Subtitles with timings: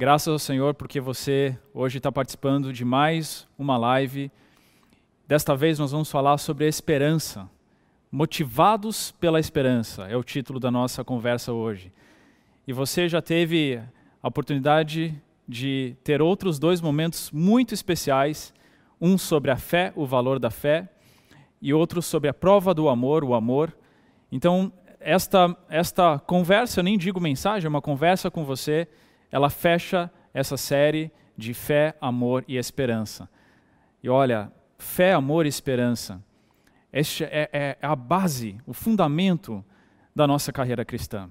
[0.00, 4.30] Graças ao Senhor porque você hoje está participando de mais uma live.
[5.26, 7.50] Desta vez nós vamos falar sobre a esperança.
[8.08, 11.92] Motivados pela esperança é o título da nossa conversa hoje.
[12.64, 13.82] E você já teve
[14.22, 18.54] a oportunidade de ter outros dois momentos muito especiais:
[19.00, 20.88] um sobre a fé, o valor da fé,
[21.60, 23.76] e outro sobre a prova do amor, o amor.
[24.30, 28.86] Então, esta, esta conversa, eu nem digo mensagem, é uma conversa com você
[29.30, 33.28] ela fecha essa série de fé, amor e esperança.
[34.02, 36.22] E olha, fé, amor e esperança
[36.92, 39.64] este é, é, é a base, o fundamento
[40.14, 41.30] da nossa carreira cristã.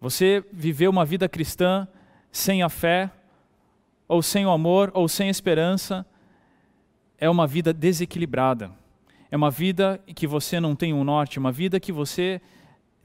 [0.00, 1.88] Você viveu uma vida cristã
[2.30, 3.10] sem a fé,
[4.06, 6.04] ou sem o amor, ou sem esperança,
[7.16, 8.70] é uma vida desequilibrada.
[9.30, 12.40] É uma vida que você não tem um norte, uma vida que você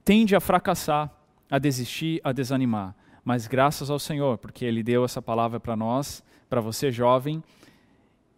[0.03, 1.09] tende a fracassar,
[1.49, 2.95] a desistir, a desanimar
[3.29, 7.43] mas graças ao Senhor, porque Ele deu essa palavra para nós, para você jovem,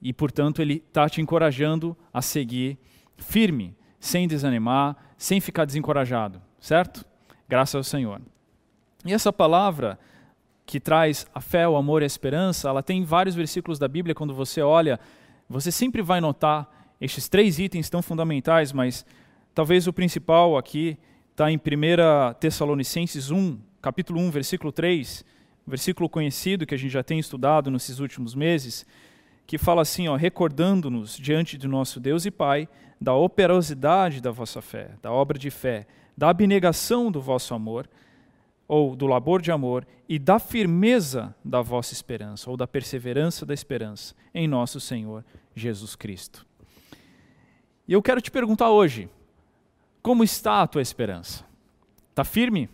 [0.02, 2.78] e portanto Ele está te encorajando a seguir
[3.16, 7.06] firme, sem desanimar, sem ficar desencorajado, certo?
[7.48, 8.22] Graças ao Senhor.
[9.06, 9.98] E essa palavra
[10.66, 14.14] que traz a fé, o amor e a esperança, ela tem vários versículos da Bíblia,
[14.14, 15.00] quando você olha,
[15.48, 19.06] você sempre vai notar estes três itens tão fundamentais, mas
[19.56, 21.00] talvez o principal aqui
[21.32, 25.26] está em 1 Tessalonicenses 1, capítulo 1, versículo 3,
[25.66, 28.86] versículo conhecido que a gente já tem estudado nesses últimos meses,
[29.48, 34.62] que fala assim, ó, recordando-nos diante do nosso Deus e Pai da operosidade da vossa
[34.62, 37.90] fé, da obra de fé, da abnegação do vosso amor,
[38.68, 43.54] ou do labor de amor, e da firmeza da vossa esperança, ou da perseverança da
[43.54, 46.46] esperança em nosso Senhor Jesus Cristo.
[47.88, 49.10] E eu quero te perguntar hoje,
[50.02, 51.44] como está a tua esperança?
[52.12, 52.70] Está firme?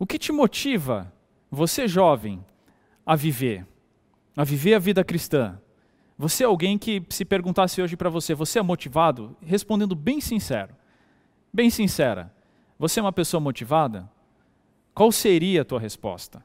[0.00, 1.12] O que te motiva,
[1.50, 2.42] você jovem,
[3.04, 3.66] a viver?
[4.34, 5.60] A viver a vida cristã?
[6.16, 9.36] Você é alguém que, se perguntasse hoje para você, você é motivado?
[9.42, 10.74] Respondendo bem sincero,
[11.52, 12.32] bem sincera,
[12.78, 14.10] você é uma pessoa motivada?
[14.94, 16.42] Qual seria a tua resposta?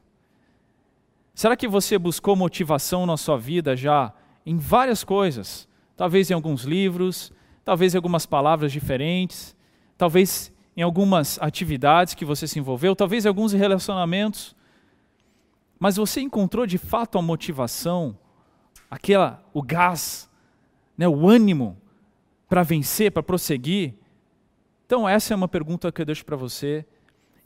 [1.34, 4.12] Será que você buscou motivação na sua vida já
[4.44, 5.66] em várias coisas?
[5.96, 7.32] Talvez em alguns livros,
[7.64, 9.56] talvez em algumas palavras diferentes,
[9.96, 14.54] talvez em algumas atividades que você se envolveu, talvez em alguns relacionamentos,
[15.78, 18.16] mas você encontrou de fato a motivação,
[18.90, 20.30] aquela, o gás,
[20.96, 21.76] né, o ânimo
[22.48, 23.94] para vencer, para prosseguir?
[24.84, 26.84] Então essa é uma pergunta que eu deixo para você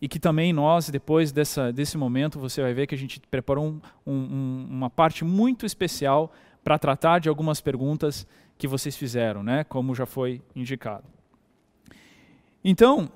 [0.01, 3.67] e que também nós, depois dessa, desse momento, você vai ver que a gente preparou
[3.67, 6.33] um, um, uma parte muito especial
[6.65, 8.27] para tratar de algumas perguntas
[8.57, 11.05] que vocês fizeram, né, como já foi indicado.
[12.65, 13.11] Então,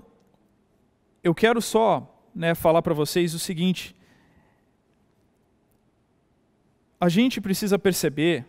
[1.25, 3.97] eu quero só né, falar para vocês o seguinte:
[7.01, 8.45] a gente precisa perceber,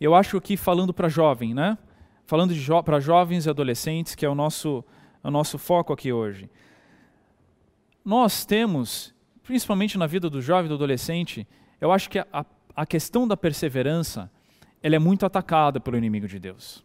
[0.00, 1.78] eu acho aqui falando para jovem, né?
[2.26, 4.84] Falando jo para jovens e adolescentes, que é o nosso,
[5.22, 6.50] o nosso foco aqui hoje.
[8.04, 11.46] Nós temos, principalmente na vida do jovem e do adolescente,
[11.80, 14.30] eu acho que a, a questão da perseverança
[14.82, 16.84] ela é muito atacada pelo inimigo de Deus.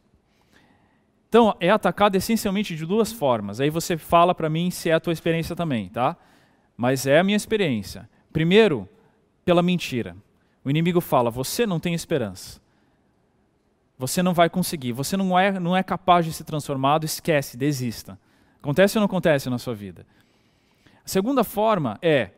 [1.36, 3.60] Então, é atacado essencialmente de duas formas.
[3.60, 6.16] Aí você fala para mim se é a tua experiência também, tá?
[6.78, 8.10] Mas é a minha experiência.
[8.32, 8.88] Primeiro,
[9.44, 10.16] pela mentira.
[10.64, 12.62] O inimigo fala: você não tem esperança.
[13.98, 14.94] Você não vai conseguir.
[14.94, 17.04] Você não é, não é capaz de ser transformado.
[17.04, 18.18] Esquece, desista.
[18.62, 20.08] Acontece ou não acontece na sua vida?
[21.04, 22.30] A segunda forma é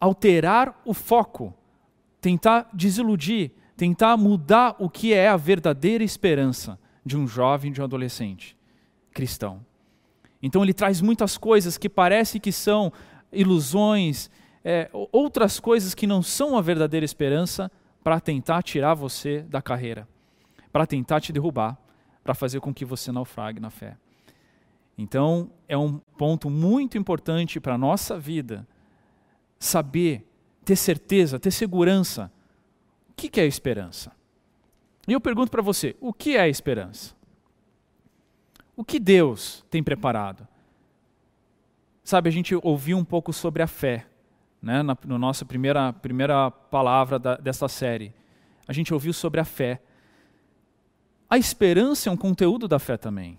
[0.00, 1.54] alterar o foco,
[2.20, 6.76] tentar desiludir, tentar mudar o que é a verdadeira esperança
[7.06, 8.56] de um jovem, de um adolescente
[9.14, 9.64] cristão.
[10.42, 12.92] Então ele traz muitas coisas que parece que são
[13.32, 14.28] ilusões,
[14.64, 17.70] é, outras coisas que não são a verdadeira esperança
[18.02, 20.08] para tentar tirar você da carreira,
[20.72, 21.78] para tentar te derrubar,
[22.24, 23.96] para fazer com que você naufrague na fé.
[24.98, 28.66] Então é um ponto muito importante para a nossa vida
[29.60, 30.26] saber,
[30.64, 32.32] ter certeza, ter segurança.
[33.10, 34.15] O que é esperança?
[35.06, 37.14] E eu pergunto para você: o que é a esperança?
[38.76, 40.46] O que Deus tem preparado?
[42.04, 44.06] Sabe, a gente ouviu um pouco sobre a fé,
[44.62, 48.12] né, na, na nossa primeira, primeira palavra da, dessa série.
[48.68, 49.80] A gente ouviu sobre a fé.
[51.28, 53.38] A esperança é um conteúdo da fé também.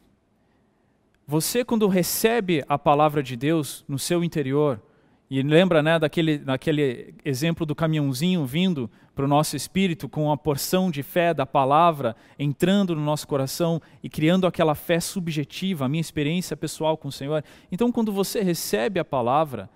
[1.26, 4.82] Você, quando recebe a palavra de Deus no seu interior,
[5.30, 10.38] e lembra né, daquele, daquele exemplo do caminhãozinho vindo para o nosso espírito com uma
[10.38, 15.90] porção de fé da palavra entrando no nosso coração e criando aquela fé subjetiva, a
[15.90, 17.44] minha experiência pessoal com o Senhor.
[17.72, 19.70] Então, quando você recebe a palavra,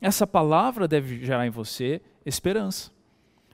[0.00, 2.92] essa palavra deve gerar em você esperança.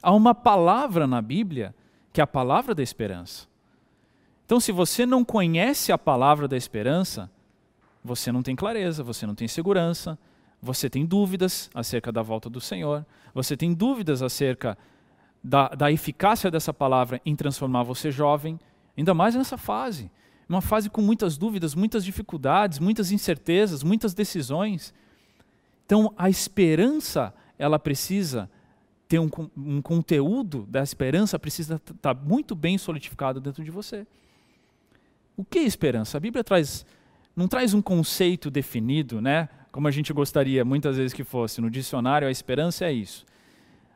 [0.02, 1.74] Há uma palavra na Bíblia
[2.12, 3.48] que é a palavra da esperança.
[4.44, 7.30] Então, se você não conhece a palavra da esperança,
[8.02, 10.18] você não tem clareza, você não tem segurança,
[10.62, 13.04] você tem dúvidas acerca da volta do Senhor,
[13.34, 14.76] você tem dúvidas acerca
[15.42, 18.58] da, da eficácia dessa palavra em transformar você jovem,
[18.96, 20.10] ainda mais nessa fase.
[20.48, 24.92] Uma fase com muitas dúvidas, muitas dificuldades, muitas incertezas, muitas decisões.
[25.86, 28.50] Então, a esperança, ela precisa
[29.08, 34.06] ter um, um conteúdo da esperança, precisa estar muito bem solidificado dentro de você.
[35.36, 36.16] O que é esperança?
[36.16, 36.84] A Bíblia traz,
[37.34, 39.48] não traz um conceito definido, né?
[39.70, 41.60] Como a gente gostaria muitas vezes que fosse.
[41.60, 43.24] No dicionário, a esperança é isso.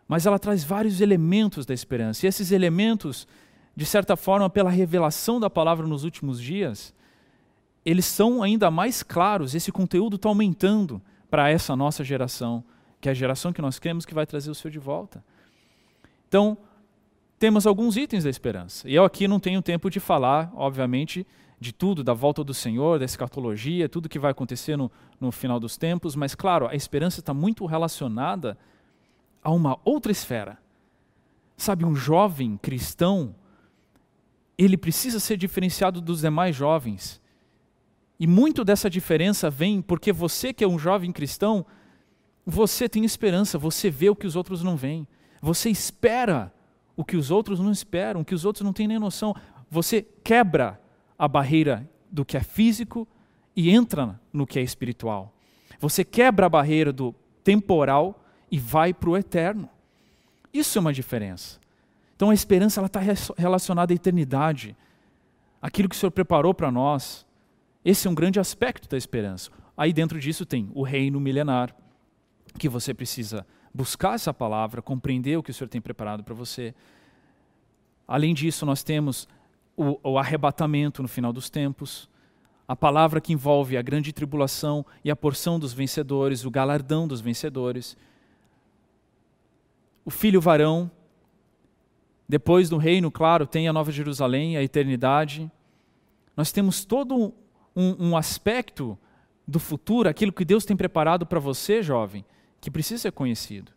[0.06, 2.24] Mas ela traz vários elementos da esperança.
[2.24, 3.26] E esses elementos,
[3.74, 6.94] de certa forma, pela revelação da palavra nos últimos dias,
[7.84, 9.54] eles são ainda mais claros.
[9.54, 11.00] Esse conteúdo está aumentando
[11.30, 12.62] para essa nossa geração,
[13.00, 15.24] que é a geração que nós queremos que vai trazer o Senhor de volta.
[16.28, 16.56] Então,
[17.38, 18.88] temos alguns itens da esperança.
[18.88, 21.26] E eu aqui não tenho tempo de falar, obviamente,
[21.64, 25.58] de tudo, da volta do Senhor, da escatologia, tudo que vai acontecer no, no final
[25.58, 28.58] dos tempos, mas claro, a esperança está muito relacionada
[29.43, 30.58] a uma outra esfera.
[31.56, 33.34] Sabe, um jovem cristão,
[34.58, 37.20] ele precisa ser diferenciado dos demais jovens.
[38.20, 41.64] E muito dessa diferença vem porque você que é um jovem cristão,
[42.44, 45.08] você tem esperança, você vê o que os outros não veem.
[45.40, 46.52] Você espera
[46.94, 49.34] o que os outros não esperam, o que os outros não têm nem noção.
[49.70, 50.83] Você quebra
[51.19, 53.06] a barreira do que é físico
[53.56, 55.32] e entra no que é espiritual.
[55.78, 59.69] Você quebra a barreira do temporal e vai para o eterno.
[60.52, 61.58] Isso é uma diferença.
[62.16, 63.00] Então a esperança está
[63.37, 64.76] relacionada à eternidade,
[65.61, 67.26] aquilo que o Senhor preparou para nós.
[67.84, 69.50] Esse é um grande aspecto da esperança.
[69.76, 71.75] Aí dentro disso tem o reino milenar,
[72.58, 73.44] que você precisa
[73.75, 76.72] buscar essa palavra, compreender o que o Senhor tem preparado para você.
[78.06, 79.26] Além disso, nós temos
[79.76, 82.08] o, o arrebatamento no final dos tempos,
[82.66, 87.20] a palavra que envolve a grande tribulação e a porção dos vencedores, o galardão dos
[87.20, 87.96] vencedores.
[90.04, 90.90] O filho varão,
[92.28, 95.50] depois do reino, claro, tem a Nova Jerusalém, a eternidade.
[96.36, 97.34] Nós temos todo
[97.76, 98.98] um, um aspecto
[99.46, 102.24] do futuro, aquilo que Deus tem preparado para você, jovem,
[102.60, 103.72] que precisa ser conhecido.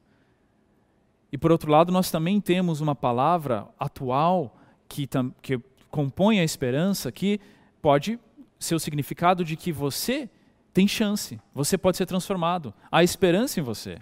[1.30, 4.58] E por outro lado, nós também temos uma palavra atual
[4.88, 5.08] que,
[5.42, 5.60] que
[5.98, 7.42] compõe a esperança, que
[7.82, 8.20] pode
[8.60, 10.30] ser o significado de que você
[10.72, 12.72] tem chance, você pode ser transformado.
[12.92, 13.98] Há esperança em você.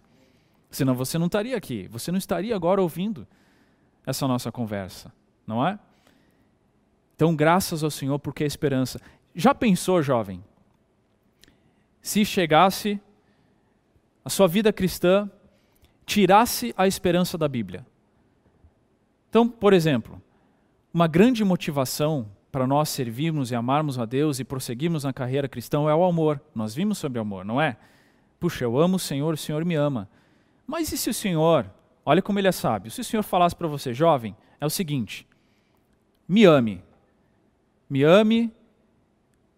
[0.69, 3.25] Senão você não estaria aqui, você não estaria agora ouvindo
[4.06, 5.09] essa nossa conversa,
[5.47, 5.80] não é?
[7.15, 9.00] Então, graças ao Senhor, porque a esperança.
[9.33, 10.44] Já pensou, jovem,
[12.01, 13.00] se chegasse
[14.25, 15.31] a sua vida cristã
[16.06, 17.88] tirasse a esperança da Bíblia?
[19.30, 20.21] Então, por exemplo,
[20.95, 25.89] uma grande motivação para nós servirmos e amarmos a Deus e prosseguirmos na carreira cristã
[25.89, 26.42] é o amor.
[26.56, 27.75] Nós vimos sobre amor, não é?
[28.39, 30.07] Puxa, eu amo o Senhor, o Senhor me ama.
[30.65, 31.69] Mas e se o Senhor,
[32.06, 35.27] olha como ele é sábio, se o Senhor falasse para você, jovem, é o seguinte:
[36.25, 36.81] me ame,
[37.89, 38.50] me ame,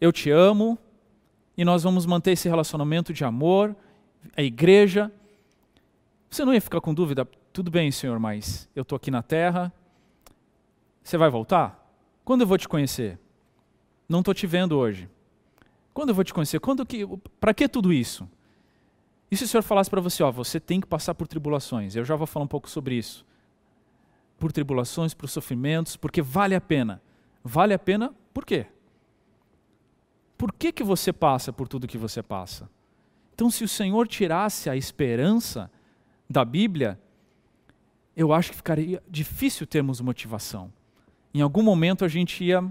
[0.02, 0.76] eu te amo,
[1.56, 3.76] e nós vamos manter esse relacionamento de amor,
[4.36, 5.12] a igreja.
[6.32, 7.30] Você não ia ficar com dúvida?
[7.54, 9.72] Tudo bem, Senhor, mas eu estou aqui na terra,
[11.08, 11.90] você vai voltar?
[12.26, 13.18] Quando eu vou te conhecer?
[14.10, 15.10] Não estou te vendo hoje.
[15.94, 16.60] Quando eu vou te conhecer?
[16.60, 17.08] Quando que?
[17.40, 18.30] Para que tudo isso?
[19.32, 21.96] E se o Senhor falasse para você, ó, você tem que passar por tribulações?
[21.96, 23.26] Eu já vou falar um pouco sobre isso.
[24.38, 27.02] Por tribulações, por sofrimentos, porque vale a pena.
[27.42, 28.68] Vale a pena por quê?
[30.38, 32.70] Por que, que você passa por tudo que você passa?
[33.34, 35.72] Então, se o Senhor tirasse a esperança
[36.30, 37.00] da Bíblia,
[38.14, 40.76] eu acho que ficaria difícil termos motivação.
[41.34, 42.64] Em algum momento a gente ia.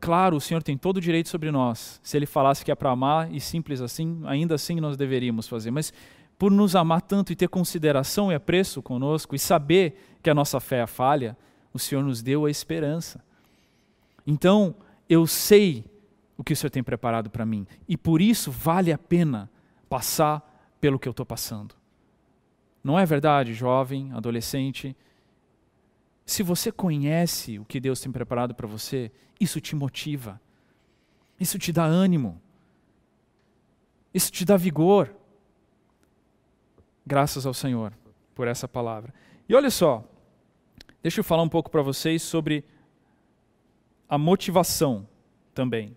[0.00, 2.00] Claro, o Senhor tem todo o direito sobre nós.
[2.04, 5.70] Se Ele falasse que é para amar e simples assim, ainda assim nós deveríamos fazer.
[5.72, 5.92] Mas
[6.38, 10.60] por nos amar tanto e ter consideração e apreço conosco e saber que a nossa
[10.60, 11.36] fé é falha,
[11.72, 13.20] o Senhor nos deu a esperança.
[14.24, 14.74] Então,
[15.08, 15.84] eu sei
[16.36, 19.50] o que o Senhor tem preparado para mim e por isso vale a pena
[19.88, 21.74] passar pelo que eu estou passando.
[22.84, 24.96] Não é verdade, jovem, adolescente?
[26.28, 30.38] Se você conhece o que Deus tem preparado para você, isso te motiva,
[31.40, 32.38] isso te dá ânimo,
[34.12, 35.10] isso te dá vigor.
[37.06, 37.94] Graças ao Senhor
[38.34, 39.14] por essa palavra.
[39.48, 40.04] E olha só,
[41.02, 42.62] deixa eu falar um pouco para vocês sobre
[44.06, 45.08] a motivação
[45.54, 45.96] também.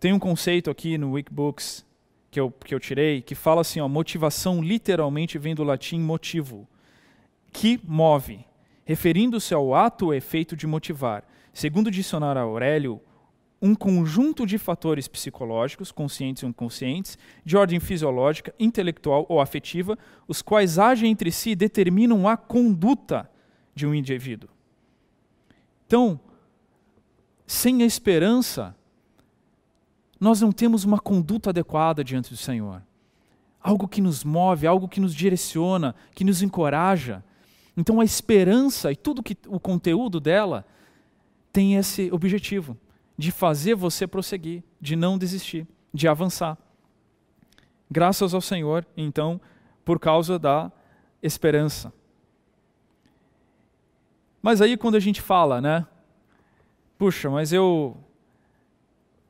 [0.00, 1.86] Tem um conceito aqui no Wikibooks
[2.32, 6.66] que eu, que eu tirei, que fala assim: ó, motivação literalmente vem do latim motivo,
[7.52, 8.47] que move,
[8.88, 11.22] referindo-se ao ato ou efeito de motivar.
[11.52, 12.98] Segundo o dicionário Aurélio,
[13.60, 20.40] um conjunto de fatores psicológicos, conscientes e inconscientes, de ordem fisiológica, intelectual ou afetiva, os
[20.40, 23.30] quais agem entre si e determinam a conduta
[23.74, 24.48] de um indivíduo.
[25.86, 26.18] Então,
[27.46, 28.74] sem a esperança,
[30.18, 32.82] nós não temos uma conduta adequada diante do Senhor.
[33.60, 37.22] Algo que nos move, algo que nos direciona, que nos encoraja.
[37.78, 40.66] Então a esperança e tudo que o conteúdo dela
[41.52, 42.76] tem esse objetivo
[43.16, 46.58] de fazer você prosseguir, de não desistir, de avançar.
[47.88, 49.40] Graças ao Senhor, então,
[49.84, 50.72] por causa da
[51.22, 51.92] esperança.
[54.42, 55.86] Mas aí quando a gente fala, né?
[56.98, 57.96] Puxa, mas eu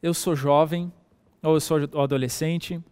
[0.03, 0.91] eu sou jovem
[1.43, 2.83] ou eu sou adolescente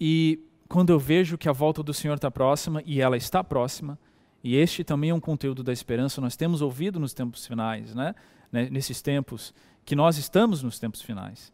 [0.00, 3.98] e quando eu vejo que a volta do Senhor está próxima e ela está próxima,
[4.42, 8.14] e este também é um conteúdo da esperança, nós temos ouvido nos tempos finais, né?
[8.52, 11.52] né, nesses tempos, que nós estamos nos tempos finais.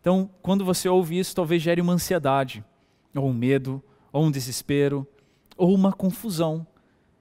[0.00, 2.64] Então, quando você ouve isso, talvez gere uma ansiedade,
[3.14, 5.06] ou um medo, ou um desespero,
[5.56, 6.66] ou uma confusão.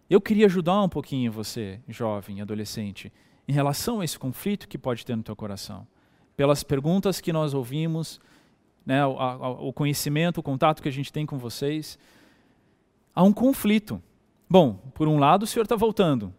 [0.09, 3.13] Eu queria ajudar um pouquinho você, jovem, adolescente,
[3.47, 5.87] em relação a esse conflito que pode ter no teu coração.
[6.35, 8.19] Pelas perguntas que nós ouvimos,
[8.85, 11.99] né, o, o conhecimento, o contato que a gente tem com vocês,
[13.13, 14.01] há um conflito.
[14.51, 16.33] Bom, por um lado, o Senhor está voltando.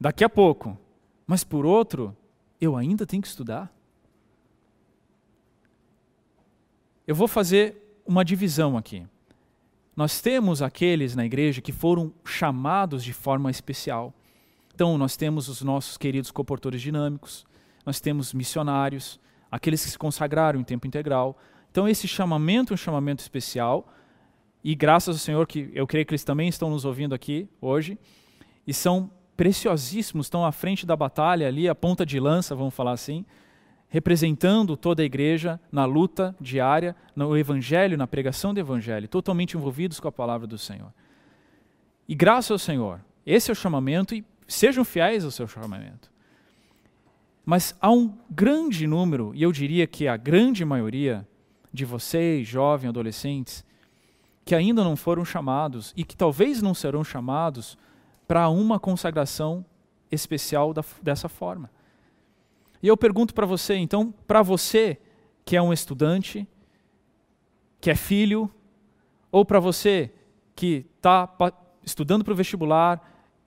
[0.00, 0.76] Daqui a pouco,
[1.24, 2.16] mas por outro,
[2.60, 3.72] eu ainda tenho que estudar.
[7.06, 9.06] Eu vou fazer uma divisão aqui.
[9.94, 14.12] Nós temos aqueles na igreja que foram chamados de forma especial.
[14.74, 17.46] Então, nós temos os nossos queridos comportores dinâmicos,
[17.86, 21.38] nós temos missionários, aqueles que se consagraram em tempo integral.
[21.70, 23.86] Então, esse chamamento é um chamamento especial,
[24.62, 27.98] e graças ao Senhor que eu creio que eles também estão nos ouvindo aqui hoje,
[28.66, 32.92] e são preciosíssimos estão à frente da batalha ali, a ponta de lança, vamos falar
[32.92, 33.24] assim,
[33.88, 39.98] representando toda a igreja na luta diária, no evangelho, na pregação do evangelho, totalmente envolvidos
[39.98, 40.92] com a palavra do Senhor.
[42.06, 46.10] E graças ao Senhor, esse é o chamamento e sejam fiéis ao seu chamamento.
[47.44, 51.26] Mas há um grande número, e eu diria que a grande maioria
[51.72, 53.64] de vocês, jovens, adolescentes,
[54.50, 57.78] que ainda não foram chamados e que talvez não serão chamados
[58.26, 59.64] para uma consagração
[60.10, 61.70] especial da, dessa forma.
[62.82, 64.98] E eu pergunto para você, então, para você
[65.44, 66.48] que é um estudante,
[67.80, 68.50] que é filho,
[69.30, 70.12] ou para você
[70.56, 71.32] que está
[71.84, 73.00] estudando para o vestibular,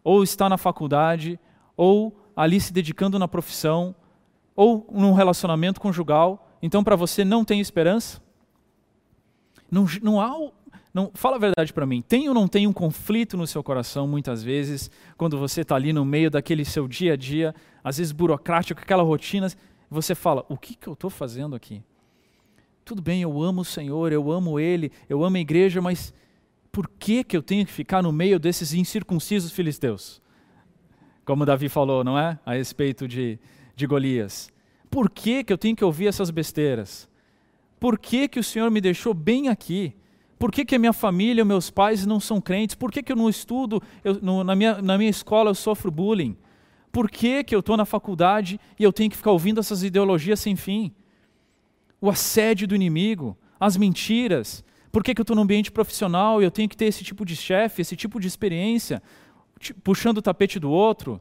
[0.06, 1.38] ou está na faculdade,
[1.76, 3.94] ou ali se dedicando na profissão,
[4.56, 8.22] ou num relacionamento conjugal, então para você não tem esperança?
[9.70, 10.30] Não, não há
[10.94, 12.04] não, fala a verdade para mim.
[12.04, 15.92] Tem ou não tem um conflito no seu coração, muitas vezes, quando você está ali
[15.92, 19.48] no meio daquele seu dia a dia, às vezes burocrático, aquela rotina,
[19.90, 21.82] você fala: o que, que eu estou fazendo aqui?
[22.86, 26.14] Tudo bem, eu amo o Senhor, eu amo Ele, eu amo a igreja, mas
[26.72, 30.22] por que, que eu tenho que ficar no meio desses incircuncisos filisteus?
[31.26, 32.38] Como Davi falou, não é?
[32.46, 33.40] A respeito de,
[33.76, 34.52] de Golias.
[34.92, 37.10] Por que, que eu tenho que ouvir essas besteiras?
[37.80, 39.96] Por que, que o Senhor me deixou bem aqui?
[40.38, 42.76] Por que, que a minha família, meus pais não são crentes?
[42.76, 45.90] Por que, que eu não estudo, eu, no, na, minha, na minha escola eu sofro
[45.90, 46.36] bullying?
[46.92, 50.40] Por que, que eu estou na faculdade e eu tenho que ficar ouvindo essas ideologias
[50.40, 50.94] sem fim?
[52.00, 54.64] O assédio do inimigo, as mentiras.
[54.92, 57.26] Por que, que eu estou no ambiente profissional e eu tenho que ter esse tipo
[57.26, 59.02] de chefe, esse tipo de experiência,
[59.84, 61.20] puxando o tapete do outro?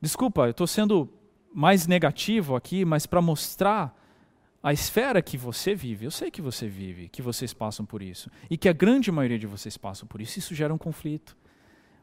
[0.00, 1.10] Desculpa, eu estou sendo
[1.52, 3.98] mais negativo aqui, mas para mostrar
[4.64, 8.30] a esfera que você vive, eu sei que você vive, que vocês passam por isso,
[8.48, 11.36] e que a grande maioria de vocês passam por isso, isso gera um conflito.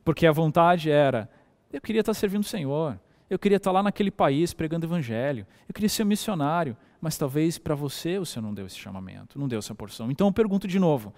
[0.05, 1.27] Porque a vontade era,
[1.73, 5.73] eu queria estar servindo o Senhor, eu queria estar lá naquele país pregando evangelho, eu
[5.73, 9.47] queria ser um missionário, mas talvez para você o Senhor não deu esse chamamento, não
[9.47, 10.11] deu essa porção.
[10.11, 11.11] Então eu pergunto de novo,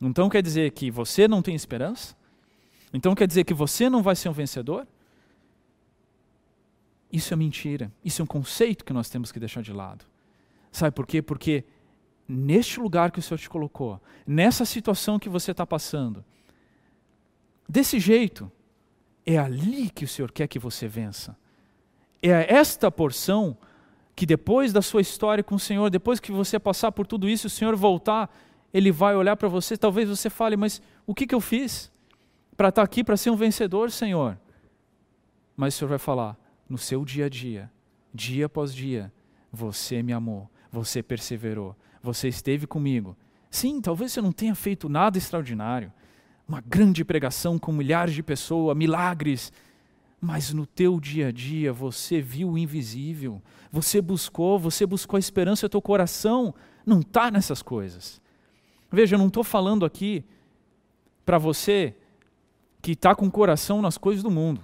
[0.00, 2.16] então quer dizer que você não tem esperança?
[2.94, 4.88] Então quer dizer que você não vai ser um vencedor?
[7.12, 10.07] Isso é mentira, isso é um conceito que nós temos que deixar de lado.
[10.78, 11.20] Sabe por quê?
[11.20, 11.64] Porque
[12.28, 16.24] neste lugar que o Senhor te colocou, nessa situação que você está passando,
[17.68, 18.50] desse jeito,
[19.26, 21.36] é ali que o Senhor quer que você vença.
[22.22, 23.56] É esta porção
[24.14, 27.48] que depois da sua história com o Senhor, depois que você passar por tudo isso,
[27.48, 28.32] o Senhor voltar,
[28.72, 31.90] Ele vai olhar para você, talvez você fale, mas o que, que eu fiz
[32.56, 34.38] para estar tá aqui, para ser um vencedor, Senhor?
[35.56, 37.68] Mas o Senhor vai falar, no seu dia a dia,
[38.14, 39.12] dia após dia,
[39.50, 43.16] você me amou, você perseverou, você esteve comigo.
[43.50, 45.92] Sim, talvez você não tenha feito nada extraordinário,
[46.46, 49.52] uma grande pregação com milhares de pessoas, milagres,
[50.20, 55.20] mas no teu dia a dia você viu o invisível, você buscou, você buscou a
[55.20, 58.20] esperança, teu coração não está nessas coisas.
[58.90, 60.24] Veja, eu não estou falando aqui
[61.24, 61.94] para você
[62.80, 64.62] que está com o coração nas coisas do mundo.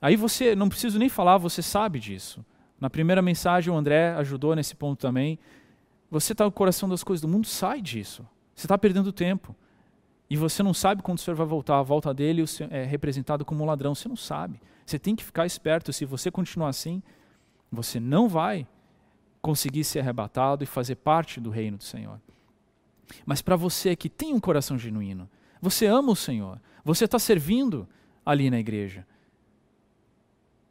[0.00, 2.44] Aí você, não preciso nem falar, você sabe disso.
[2.82, 5.38] Na primeira mensagem o André ajudou nesse ponto também.
[6.10, 8.26] Você está com o coração das coisas do mundo, sai disso.
[8.56, 9.54] Você está perdendo tempo.
[10.28, 11.78] E você não sabe quando o Senhor vai voltar.
[11.78, 13.94] A volta dele é representado como um ladrão.
[13.94, 14.60] Você não sabe.
[14.84, 15.92] Você tem que ficar esperto.
[15.92, 17.00] Se você continuar assim,
[17.70, 18.66] você não vai
[19.40, 22.20] conseguir ser arrebatado e fazer parte do reino do Senhor.
[23.24, 27.88] Mas para você que tem um coração genuíno, você ama o Senhor, você está servindo
[28.26, 29.06] ali na igreja.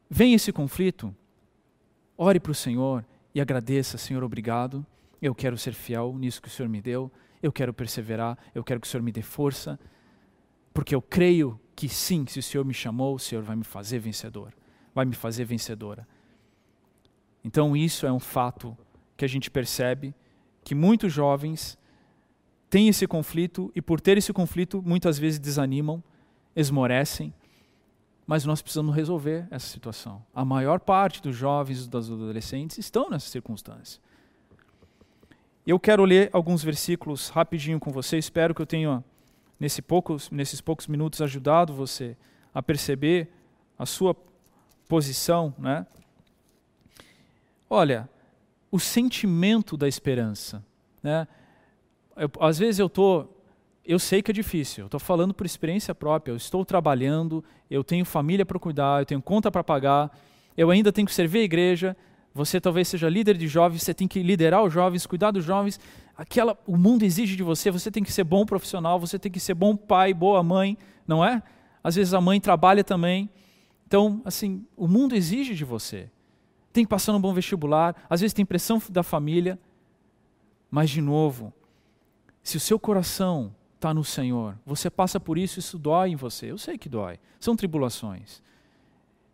[0.10, 1.16] Vem esse conflito,
[2.22, 4.86] ore para o Senhor e agradeça, Senhor, obrigado.
[5.22, 7.12] Eu quero ser fiel nisso que o Senhor me deu
[7.42, 9.80] eu quero perseverar, eu quero que o Senhor me dê força,
[10.74, 14.00] porque eu creio que sim, se o Senhor me chamou, o Senhor vai me fazer
[14.00, 14.54] vencedor,
[14.94, 16.08] vai me fazer vencedora.
[17.44, 18.78] Então, isso é um fato
[19.18, 20.14] que a gente percebe
[20.64, 21.78] que muitos jovens
[22.70, 26.04] têm esse conflito e, por ter esse conflito, muitas vezes desanimam,
[26.56, 27.34] esmorecem,
[28.32, 30.26] mas nós precisamos resolver essa situação.
[30.34, 34.02] A maior parte dos jovens e dos adolescentes estão nessa circunstância.
[35.68, 38.18] Eu quero ler alguns versículos rapidinho com você.
[38.18, 39.04] Espero que eu tenha,
[39.60, 42.16] nesse poucos, nesses poucos minutos, ajudado você
[42.54, 43.28] a perceber
[43.78, 44.16] a sua
[44.88, 45.54] posição.
[45.58, 45.86] Né?
[47.70, 48.10] Olha,
[48.72, 50.64] o sentimento da esperança.
[51.04, 51.28] Né?
[52.16, 53.41] Eu, às vezes eu estou.
[53.84, 56.32] Eu sei que é difícil, estou falando por experiência própria.
[56.32, 60.16] Eu estou trabalhando, eu tenho família para cuidar, eu tenho conta para pagar,
[60.56, 61.98] eu ainda tenho que servir a igreja,
[62.34, 65.80] você talvez seja líder de jovens, você tem que liderar os jovens, cuidar dos jovens.
[66.16, 69.40] Aquela, o mundo exige de você, você tem que ser bom profissional, você tem que
[69.40, 71.42] ser bom pai, boa mãe, não é?
[71.84, 73.30] Às vezes a mãe trabalha também.
[73.88, 76.10] Então, assim, o mundo exige de você.
[76.72, 79.60] Tem que passar um bom vestibular, às vezes tem pressão da família.
[80.70, 81.52] Mas, de novo,
[82.42, 86.52] se o seu coração está no Senhor, você passa por isso, isso dói em você.
[86.52, 87.20] Eu sei que dói.
[87.40, 88.40] São tribulações.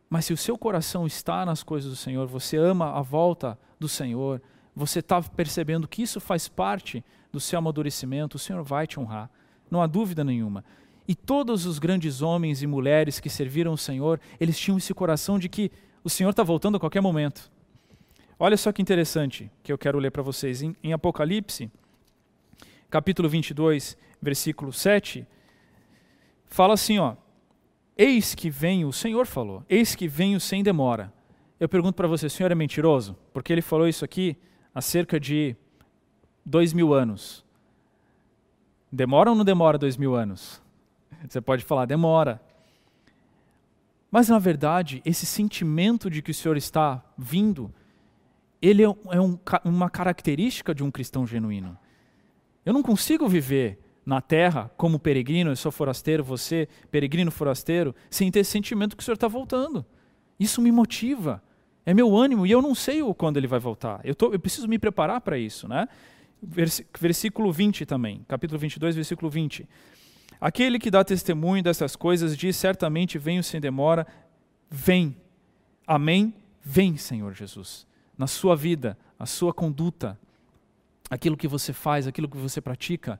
[0.09, 3.89] Mas se o seu coração está nas coisas do Senhor, você ama a volta do
[3.89, 4.41] Senhor,
[4.73, 9.29] você está percebendo que isso faz parte do seu amadurecimento, o Senhor vai te honrar,
[9.69, 10.63] não há dúvida nenhuma.
[11.05, 15.37] E todos os grandes homens e mulheres que serviram o Senhor, eles tinham esse coração
[15.37, 15.69] de que
[16.05, 17.51] o Senhor está voltando a qualquer momento.
[18.39, 20.61] Olha só que interessante que eu quero ler para vocês.
[20.61, 21.69] Em, em Apocalipse,
[22.89, 25.25] capítulo 22, versículo 7,
[26.45, 27.15] fala assim, ó.
[27.97, 31.11] Eis que venho, o Senhor falou, eis que venho sem demora.
[31.59, 33.17] Eu pergunto para você, o Senhor é mentiroso?
[33.33, 34.37] Porque ele falou isso aqui
[34.73, 35.55] há cerca de
[36.45, 37.43] dois mil anos.
[38.91, 40.61] Demora ou não demora dois mil anos?
[41.27, 42.39] Você pode falar, demora.
[44.11, 47.73] Mas, na verdade, esse sentimento de que o Senhor está vindo,
[48.61, 51.77] ele é, um, uma característica de um cristão genuíno.
[52.65, 58.31] Eu não consigo viver na terra, como peregrino, eu sou forasteiro, você, peregrino forasteiro, sem
[58.31, 59.85] ter esse sentimento que o Senhor está voltando.
[60.39, 61.43] Isso me motiva,
[61.85, 63.99] é meu ânimo, e eu não sei quando ele vai voltar.
[64.05, 65.67] Eu, tô, eu preciso me preparar para isso.
[65.67, 65.89] Né?
[66.97, 69.67] Versículo 20 também, capítulo 22, versículo 20.
[70.39, 74.07] Aquele que dá testemunho dessas coisas diz: certamente venho sem demora,
[74.69, 75.17] vem.
[75.85, 76.33] Amém?
[76.63, 77.85] Vem, Senhor Jesus.
[78.17, 80.17] Na sua vida, a sua conduta,
[81.09, 83.19] aquilo que você faz, aquilo que você pratica,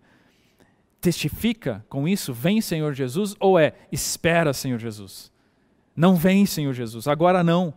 [1.00, 5.32] testifica com isso, vem Senhor Jesus, ou é espera Senhor Jesus?
[5.96, 7.74] Não vem Senhor Jesus, agora não.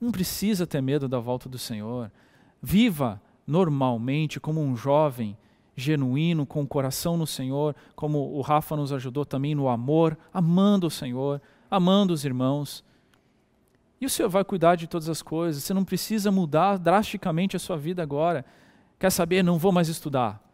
[0.00, 2.10] Não precisa ter medo da volta do Senhor.
[2.62, 5.36] Viva normalmente como um jovem
[5.74, 10.86] genuíno, com o coração no Senhor, como o Rafa nos ajudou também no amor, amando
[10.86, 12.82] o Senhor, amando os irmãos.
[14.00, 15.62] E o Senhor vai cuidar de todas as coisas.
[15.62, 18.44] Você não precisa mudar drasticamente a sua vida agora.
[18.98, 19.42] Quer saber?
[19.42, 20.45] Não vou mais estudar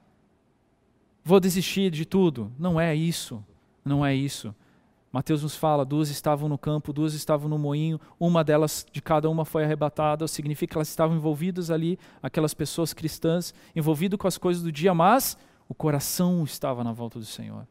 [1.25, 2.53] vou desistir de tudo.
[2.59, 3.45] Não é isso.
[3.85, 4.55] Não é isso.
[5.13, 9.29] Mateus nos fala: duas estavam no campo, duas estavam no moinho, uma delas, de cada
[9.29, 10.27] uma, foi arrebatada.
[10.27, 14.95] Significa que elas estavam envolvidas ali, aquelas pessoas cristãs, envolvidas com as coisas do dia,
[14.95, 15.37] mas
[15.69, 17.67] o coração estava na volta do Senhor.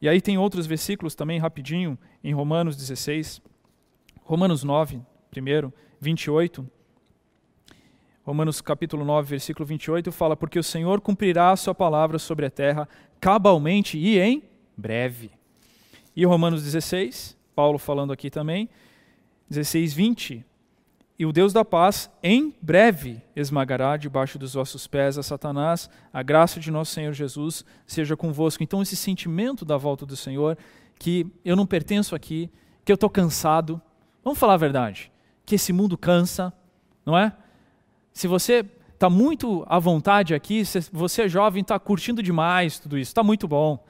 [0.00, 3.40] E aí tem outros versículos também, rapidinho, em Romanos 16,
[4.24, 5.00] Romanos 9,
[5.30, 6.66] primeiro, 28.
[8.24, 12.50] Romanos capítulo 9, versículo 28 fala: Porque o Senhor cumprirá a sua palavra sobre a
[12.50, 12.88] terra
[13.20, 14.44] cabalmente e em
[14.76, 15.32] breve.
[16.14, 18.68] E Romanos 16, Paulo falando aqui também,
[19.48, 20.46] 16, 20.
[21.18, 25.90] E o Deus da paz, em breve, esmagará debaixo dos vossos pés a Satanás.
[26.12, 28.62] A graça de nosso Senhor Jesus seja convosco.
[28.62, 30.56] Então, esse sentimento da volta do Senhor,
[30.98, 32.50] que eu não pertenço aqui,
[32.84, 33.80] que eu estou cansado.
[34.24, 35.12] Vamos falar a verdade.
[35.44, 36.52] Que esse mundo cansa,
[37.04, 37.32] não é?
[38.12, 42.96] Se você está muito à vontade aqui, se você é jovem, está curtindo demais tudo
[42.96, 43.84] isso, está muito bom.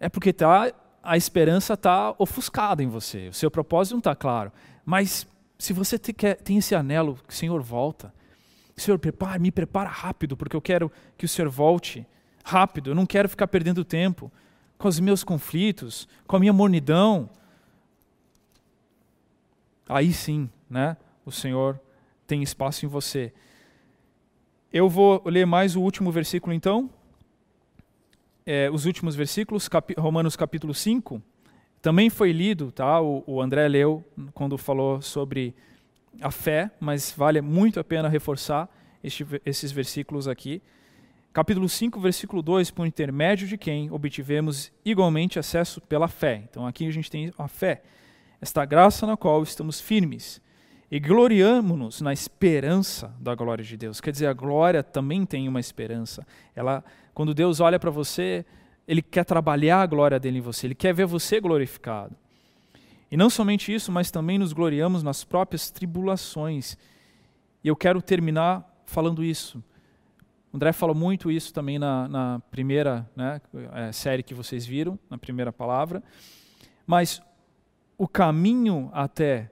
[0.00, 0.72] É porque tá,
[1.02, 4.52] a esperança está ofuscada em você, o seu propósito não está claro.
[4.84, 5.26] Mas
[5.58, 8.14] se você te, quer, tem esse anelo, Senhor volta,
[8.76, 12.06] Senhor, prepara, me prepara rápido, porque eu quero que o Senhor volte
[12.44, 14.30] rápido, eu não quero ficar perdendo tempo
[14.78, 17.28] com os meus conflitos, com a minha mornidão.
[19.88, 21.80] Aí sim, né, o Senhor
[22.26, 23.32] tem espaço em você.
[24.72, 26.90] Eu vou ler mais o último versículo então.
[28.44, 31.22] É, os últimos versículos, cap Romanos capítulo 5
[31.80, 33.00] também foi lido, tá?
[33.00, 35.54] O, o André leu quando falou sobre
[36.20, 38.68] a fé, mas vale muito a pena reforçar
[39.02, 40.62] este, esses versículos aqui.
[41.32, 46.42] Capítulo 5, versículo 2, por intermédio de quem obtivemos igualmente acesso pela fé.
[46.48, 47.82] Então aqui a gente tem a fé,
[48.40, 50.40] esta graça na qual estamos firmes
[50.90, 54.00] e gloriamo-nos na esperança da glória de Deus.
[54.00, 56.26] Quer dizer, a glória também tem uma esperança.
[56.54, 58.44] Ela, quando Deus olha para você,
[58.86, 62.14] ele quer trabalhar a glória dele em você, ele quer ver você glorificado.
[63.10, 66.76] E não somente isso, mas também nos gloriamos nas próprias tribulações.
[67.62, 69.62] E eu quero terminar falando isso.
[70.52, 73.40] O André falou muito isso também na, na primeira né,
[73.74, 76.02] é, série que vocês viram, na primeira palavra.
[76.86, 77.20] Mas
[77.98, 79.50] o caminho até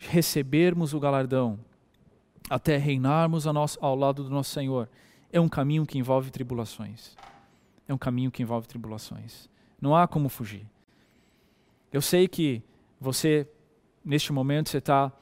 [0.00, 1.60] recebermos o galardão,
[2.48, 4.88] até reinarmos ao lado do nosso Senhor,
[5.32, 7.16] é um caminho que envolve tribulações
[7.90, 9.48] é um caminho que envolve tribulações.
[9.80, 10.64] Não há como fugir.
[11.92, 12.62] Eu sei que
[13.00, 13.48] você,
[14.04, 15.12] neste momento, você está,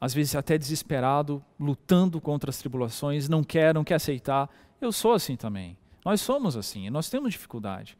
[0.00, 4.48] às vezes, até desesperado, lutando contra as tribulações, não quer, não quer aceitar.
[4.80, 5.76] Eu sou assim também.
[6.04, 7.98] Nós somos assim, nós temos dificuldade.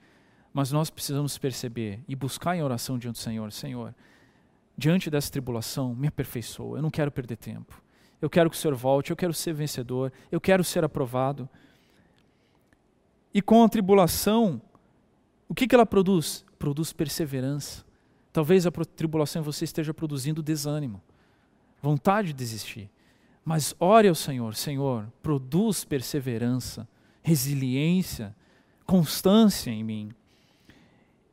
[0.54, 3.94] Mas nós precisamos perceber e buscar em oração diante do Senhor: Senhor,
[4.76, 6.78] diante dessa tribulação, me aperfeiçoa.
[6.78, 7.82] Eu não quero perder tempo.
[8.20, 11.48] Eu quero que o Senhor volte, eu quero ser vencedor, eu quero ser aprovado.
[13.34, 14.62] E com a tribulação,
[15.48, 16.44] o que, que ela produz?
[16.58, 17.84] Produz perseverança.
[18.32, 21.02] Talvez a tribulação em você esteja produzindo desânimo,
[21.82, 22.88] vontade de desistir.
[23.44, 26.88] Mas ore ao Senhor, Senhor, produz perseverança,
[27.22, 28.34] resiliência,
[28.86, 30.12] constância em mim.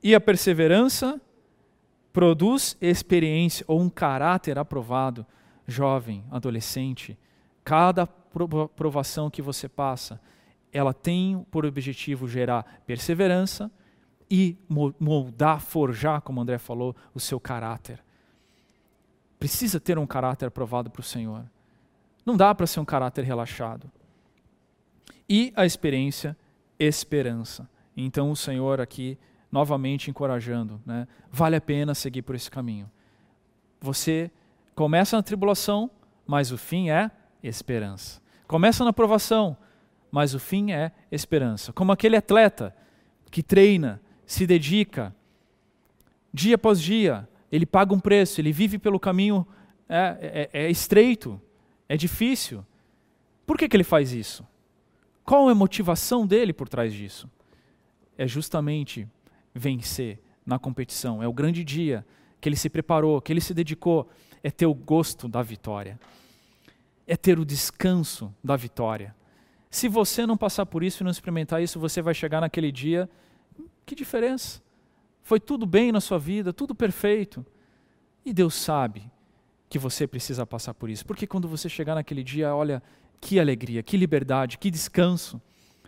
[0.02, 1.22] E a perseverança
[2.12, 5.26] produz experiência ou um caráter aprovado,
[5.68, 7.18] jovem, adolescente.
[7.64, 10.20] Cada provação que você passa
[10.72, 13.72] ela tem por objetivo gerar perseverança
[14.30, 14.56] e
[15.00, 18.04] moldar, forjar, como o André falou, o seu caráter.
[19.40, 21.44] Precisa ter um caráter aprovado para o Senhor.
[22.26, 23.92] Não dá para ser um caráter relaxado.
[25.28, 26.38] E a experiência,
[26.78, 27.68] esperança.
[27.98, 29.18] Então o Senhor aqui
[29.52, 31.08] novamente encorajando, né?
[31.32, 32.90] Vale a pena seguir por esse caminho.
[33.82, 34.32] Você
[34.76, 35.90] começa na tribulação,
[36.26, 37.10] mas o fim é
[37.42, 38.22] esperança.
[38.48, 39.58] Começa na provação,
[40.12, 41.72] mas o fim é esperança.
[41.74, 42.76] Como aquele atleta
[43.32, 45.16] que treina, se dedica,
[46.34, 49.46] dia após dia, ele paga um preço, ele vive pelo caminho
[49.88, 51.42] é, é, é estreito,
[51.88, 52.66] é difícil.
[53.46, 54.48] Por que, que ele faz isso?
[55.24, 57.30] Qual é a motivação dele por trás disso?
[58.18, 59.08] É justamente
[59.54, 61.22] vencer na competição.
[61.22, 62.06] É o grande dia
[62.42, 64.10] que ele se preparou, que ele se dedicou.
[64.42, 66.00] É ter o gosto da vitória.
[67.06, 69.16] É ter o descanso da vitória.
[69.70, 73.10] Se você não passar por isso e não experimentar isso, você vai chegar naquele dia.
[73.86, 74.62] Que diferença?
[75.22, 77.46] Foi tudo bem na sua vida, tudo perfeito.
[78.26, 79.12] E Deus sabe
[79.70, 81.06] que você precisa passar por isso.
[81.06, 82.82] Porque quando você chegar naquele dia, olha,
[83.22, 85.40] que alegria, que liberdade, que descanso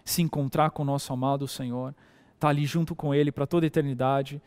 [0.06, 1.96] se encontrar com o nosso amado Senhor,
[2.42, 4.42] estar tá ali junto com Ele para toda a eternidade,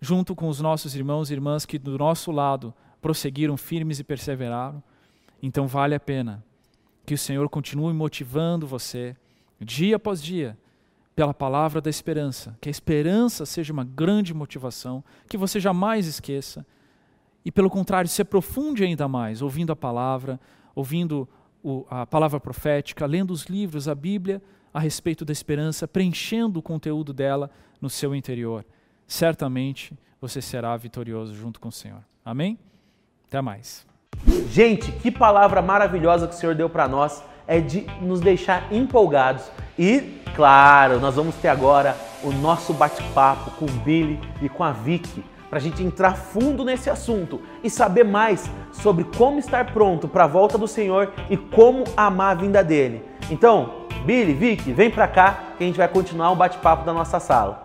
[0.00, 4.82] junto com os nossos irmãos e irmãs que do nosso lado prosseguiram firmes e perseveraram.
[5.42, 6.44] Então vale a pena
[7.04, 9.16] que o Senhor continue motivando você,
[9.60, 10.56] dia após dia,
[11.16, 12.56] pela palavra da esperança.
[12.60, 16.64] Que a esperança seja uma grande motivação, que você jamais esqueça.
[17.44, 20.38] E, pelo contrário, se aprofunde ainda mais, ouvindo a palavra,
[20.74, 21.28] ouvindo
[21.62, 24.40] o, a palavra profética, lendo os livros, a Bíblia,
[24.72, 28.64] a respeito da esperança, preenchendo o conteúdo dela no seu interior.
[29.06, 32.02] Certamente você será vitorioso junto com o Senhor.
[32.24, 32.58] Amém?
[33.26, 33.86] Até mais.
[34.50, 39.50] Gente, que palavra maravilhosa que o Senhor deu para nós, é de nos deixar empolgados.
[39.78, 44.72] E, claro, nós vamos ter agora o nosso bate-papo com o Billy e com a
[44.72, 50.08] Vicky para a gente entrar fundo nesse assunto e saber mais sobre como estar pronto
[50.08, 53.04] para a volta do Senhor e como amar a vinda dele.
[53.30, 57.20] Então, Billy, Vicky, vem para cá que a gente vai continuar o bate-papo da nossa
[57.20, 57.62] sala.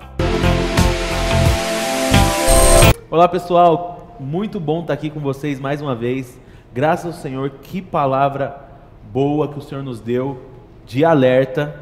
[3.10, 6.40] Olá pessoal, muito bom estar aqui com vocês mais uma vez.
[6.72, 8.56] Graças ao Senhor, que palavra
[9.12, 10.40] boa que o Senhor nos deu
[10.86, 11.82] de alerta,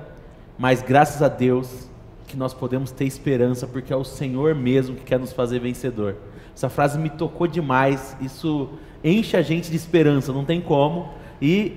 [0.58, 1.90] mas graças a Deus
[2.26, 6.16] que nós podemos ter esperança, porque é o Senhor mesmo que quer nos fazer vencedor.
[6.56, 8.70] Essa frase me tocou demais, isso
[9.04, 11.10] enche a gente de esperança, não tem como.
[11.42, 11.76] E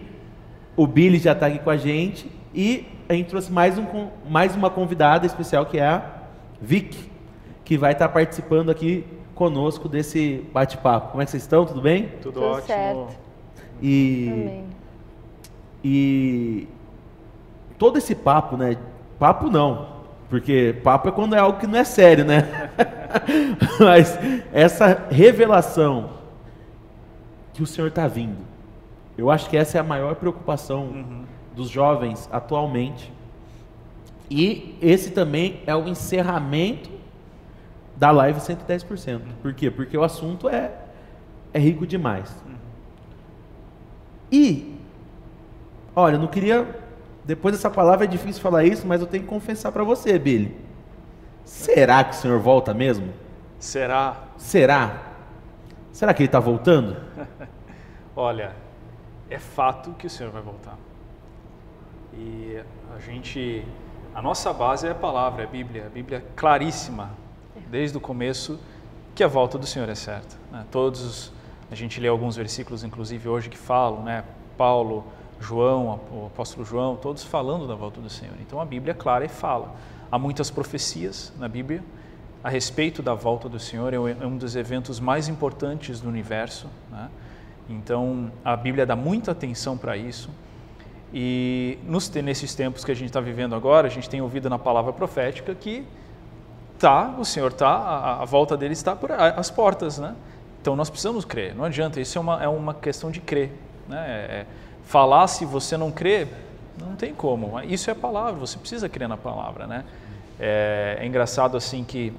[0.77, 4.55] o Billy já está aqui com a gente e a gente trouxe mais, um, mais
[4.55, 6.11] uma convidada especial que é a
[6.61, 7.11] Vic,
[7.65, 11.11] que vai estar participando aqui conosco desse bate-papo.
[11.11, 11.65] Como é que vocês estão?
[11.65, 12.09] Tudo bem?
[12.21, 12.67] Tudo, Tudo ótimo.
[12.67, 13.17] Certo.
[13.81, 14.65] E,
[15.85, 16.69] e
[17.79, 18.77] todo esse papo, né?
[19.19, 19.89] Papo não,
[20.29, 22.71] porque papo é quando é algo que não é sério, né?
[23.81, 24.19] Mas
[24.53, 26.11] essa revelação
[27.53, 28.39] que o Senhor está vindo,
[29.17, 31.25] eu acho que essa é a maior preocupação uhum.
[31.59, 33.12] Dos jovens atualmente.
[34.31, 36.90] E esse também é o encerramento
[37.97, 39.14] da live 110%.
[39.14, 39.21] Uhum.
[39.42, 39.71] Por quê?
[39.71, 40.73] Porque o assunto é,
[41.53, 42.31] é rico demais.
[42.47, 42.55] Uhum.
[44.31, 44.77] E,
[45.97, 46.66] olha, eu não queria
[47.25, 50.57] depois dessa palavra é difícil falar isso, mas eu tenho que confessar para você, Billy.
[51.44, 53.12] Será que o Senhor volta mesmo?
[53.59, 54.16] Será?
[54.38, 55.03] Será?
[55.92, 56.97] Será que ele está voltando?
[58.16, 58.57] Olha,
[59.29, 60.79] é fato que o Senhor vai voltar.
[62.19, 62.61] E
[62.95, 63.65] a gente,
[64.15, 65.87] a nossa base é a palavra, é a Bíblia.
[65.87, 67.11] A Bíblia é claríssima,
[67.71, 68.59] desde o começo,
[69.15, 70.37] que a volta do Senhor é certa.
[70.51, 70.67] Né?
[70.71, 71.33] Todos,
[71.71, 74.25] a gente lê alguns versículos, inclusive hoje, que falam, né?
[74.57, 75.05] Paulo
[75.41, 78.35] João, o apóstolo João, todos falando da volta do Senhor.
[78.41, 79.75] Então a Bíblia é clara e fala.
[80.11, 81.83] Há muitas profecias na Bíblia
[82.43, 86.69] a respeito da volta do Senhor, é um dos eventos mais importantes do universo.
[86.91, 87.11] Né?
[87.69, 90.31] Então a Bíblia dá muita atenção para isso.
[91.12, 94.59] E nos, nesses tempos que a gente está vivendo agora, a gente tem ouvido na
[94.59, 95.85] palavra profética que
[96.79, 100.14] tá, o Senhor tá, a, a volta dele está por as portas, né?
[100.61, 101.55] Então nós precisamos crer.
[101.55, 102.01] Não adianta.
[102.01, 103.53] Isso é uma, é uma questão de crer,
[103.88, 104.05] né?
[104.07, 104.47] É, é
[104.85, 106.27] falar se você não crê,
[106.81, 107.61] não tem como.
[107.61, 109.85] Isso é palavra, você precisa crer na palavra, né?
[110.38, 112.12] É, é engraçado assim que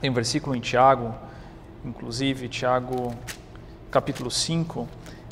[0.00, 1.14] tem um versículo em Tiago,
[1.84, 3.14] inclusive Tiago
[3.90, 4.86] capítulo 5,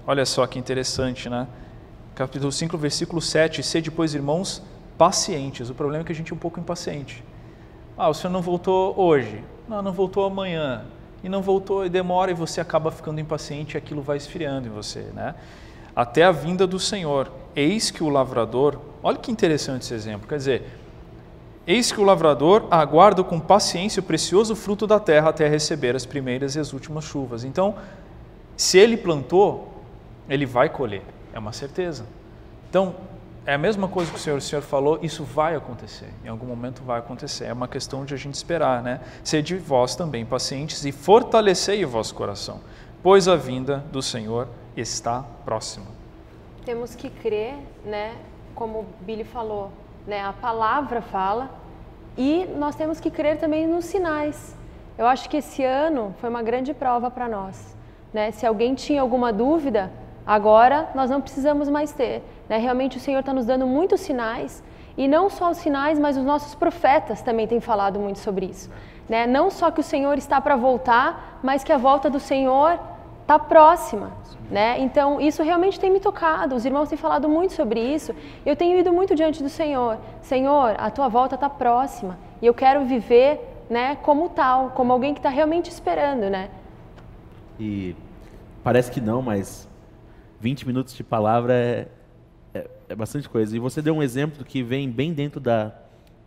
[0.07, 1.47] olha só que interessante, né?
[2.17, 4.61] Capítulo 5, versículo 7, ser depois irmãos
[4.99, 5.71] pacientes.
[5.71, 7.23] O problema é que a gente é um pouco impaciente.
[7.97, 9.45] Ah, o senhor não voltou hoje.
[9.69, 10.85] Não, não voltou amanhã.
[11.23, 14.71] E não voltou e demora e você acaba ficando impaciente e aquilo vai esfriando em
[14.71, 15.37] você, né?
[15.97, 17.33] até a vinda do Senhor.
[17.55, 20.63] Eis que o lavrador, olha que interessante esse exemplo, quer dizer,
[21.67, 26.05] eis que o lavrador aguarda com paciência o precioso fruto da terra até receber as
[26.05, 27.45] primeiras e as últimas chuvas.
[27.45, 27.77] Então,
[28.55, 29.73] se ele plantou,
[30.29, 31.03] ele vai colher,
[31.37, 32.07] é uma certeza.
[32.71, 32.95] Então,
[33.45, 36.47] é a mesma coisa que o Senhor, o Senhor falou, isso vai acontecer, em algum
[36.47, 39.01] momento vai acontecer, é uma questão de a gente esperar, né?
[39.23, 42.61] Sede vós também pacientes e fortalecei o vosso coração,
[43.03, 45.87] pois a vinda do Senhor está próximo.
[46.65, 48.17] Temos que crer, né,
[48.55, 49.71] como o Billy falou,
[50.07, 51.51] né, a palavra fala
[52.17, 54.57] e nós temos que crer também nos sinais.
[54.99, 57.77] Eu acho que esse ano foi uma grande prova para nós.
[58.13, 58.33] Né?
[58.33, 59.93] Se alguém tinha alguma dúvida,
[60.27, 62.23] agora nós não precisamos mais ter.
[62.49, 62.59] Né?
[62.59, 64.63] Realmente o Senhor está nos dando muitos sinais
[64.97, 68.71] e não só os sinais, mas os nossos profetas também têm falado muito sobre isso.
[69.09, 69.27] Né?
[69.27, 72.79] Não só que o Senhor está para voltar, mas que a volta do Senhor
[73.23, 74.13] está próxima.
[74.51, 74.81] Né?
[74.81, 76.55] Então, isso realmente tem me tocado.
[76.55, 78.15] Os irmãos têm falado muito sobre isso.
[78.45, 79.99] Eu tenho ido muito diante do Senhor.
[80.23, 82.19] Senhor, a tua volta está próxima.
[82.41, 86.31] E eu quero viver né, como tal, como alguém que está realmente esperando.
[86.31, 86.49] Né?
[87.59, 87.95] E
[88.63, 89.69] parece que não, mas
[90.41, 91.89] 20 minutos de palavra é,
[92.55, 93.57] é, é bastante coisa.
[93.57, 95.75] E você deu um exemplo que vem bem dentro da,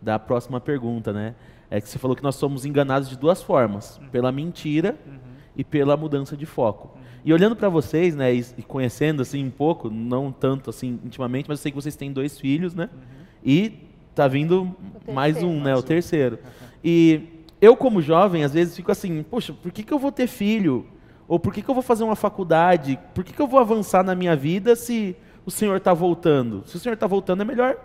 [0.00, 1.12] da próxima pergunta.
[1.12, 1.34] Né?
[1.70, 4.96] É que você falou que nós somos enganados de duas formas: pela mentira.
[5.06, 6.90] Uhum e pela mudança de foco.
[6.94, 7.02] Uhum.
[7.24, 11.48] E olhando para vocês, né, e, e, conhecendo assim um pouco, não tanto assim intimamente,
[11.48, 12.88] mas eu sei que vocês têm dois filhos, né?
[12.92, 13.00] Uhum.
[13.44, 13.72] E
[14.14, 14.74] tá vindo
[15.12, 16.36] mais um, né, o terceiro.
[16.36, 16.68] Uhum.
[16.82, 20.26] E eu como jovem, às vezes fico assim, poxa, por que, que eu vou ter
[20.26, 20.86] filho?
[21.30, 22.98] Ou por que, que eu vou fazer uma faculdade?
[23.14, 25.14] Por que, que eu vou avançar na minha vida se
[25.46, 26.64] o Senhor está voltando?
[26.66, 27.76] Se o Senhor está voltando, é melhor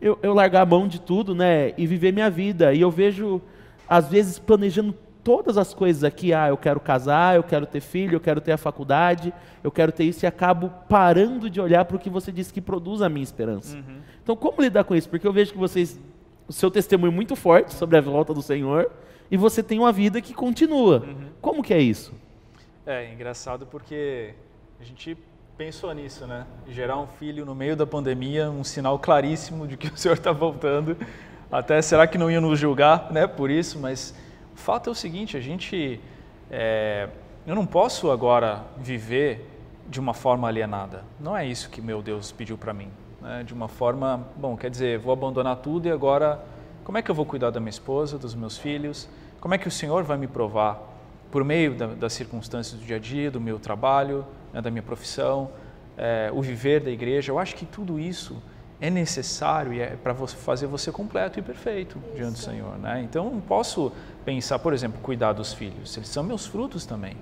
[0.00, 2.72] eu, eu largar a mão de tudo, né, e viver minha vida.
[2.72, 3.42] E eu vejo,
[3.86, 8.16] às vezes, planejando todas as coisas aqui, ah, eu quero casar, eu quero ter filho,
[8.16, 9.30] eu quero ter a faculdade,
[9.62, 12.62] eu quero ter isso, e acabo parando de olhar para o que você disse que
[12.62, 13.76] produz a minha esperança.
[13.76, 13.98] Uhum.
[14.22, 15.10] Então, como lidar com isso?
[15.10, 16.00] Porque eu vejo que vocês,
[16.48, 18.90] o seu testemunho é muito forte sobre a volta do Senhor,
[19.30, 21.00] e você tem uma vida que continua.
[21.06, 21.26] Uhum.
[21.42, 22.14] Como que é isso?
[22.88, 24.32] É engraçado porque
[24.80, 25.18] a gente
[25.58, 26.46] pensou nisso, né?
[26.68, 30.30] Gerar um filho no meio da pandemia, um sinal claríssimo de que o Senhor está
[30.30, 30.96] voltando.
[31.50, 33.26] Até será que não iam nos julgar, né?
[33.26, 34.14] Por isso, mas
[34.54, 36.00] o fato é o seguinte: a gente,
[36.48, 37.08] é,
[37.44, 39.50] eu não posso agora viver
[39.88, 41.02] de uma forma alienada.
[41.18, 42.88] Não é isso que meu Deus pediu para mim.
[43.20, 43.42] Né?
[43.42, 46.40] De uma forma, bom, quer dizer, vou abandonar tudo e agora,
[46.84, 49.08] como é que eu vou cuidar da minha esposa, dos meus filhos?
[49.40, 50.95] Como é que o Senhor vai me provar
[51.36, 54.82] por meio da, das circunstâncias do dia a dia, do meu trabalho, né, da minha
[54.82, 55.50] profissão,
[55.94, 57.30] é, o viver da igreja?
[57.30, 58.42] Eu acho que tudo isso
[58.80, 62.16] é necessário e é para fazer você completo e perfeito isso.
[62.16, 63.02] diante do Senhor, né?
[63.02, 63.92] Então, não posso
[64.24, 65.94] pensar, por exemplo, cuidar dos filhos.
[65.94, 67.14] Eles são meus frutos também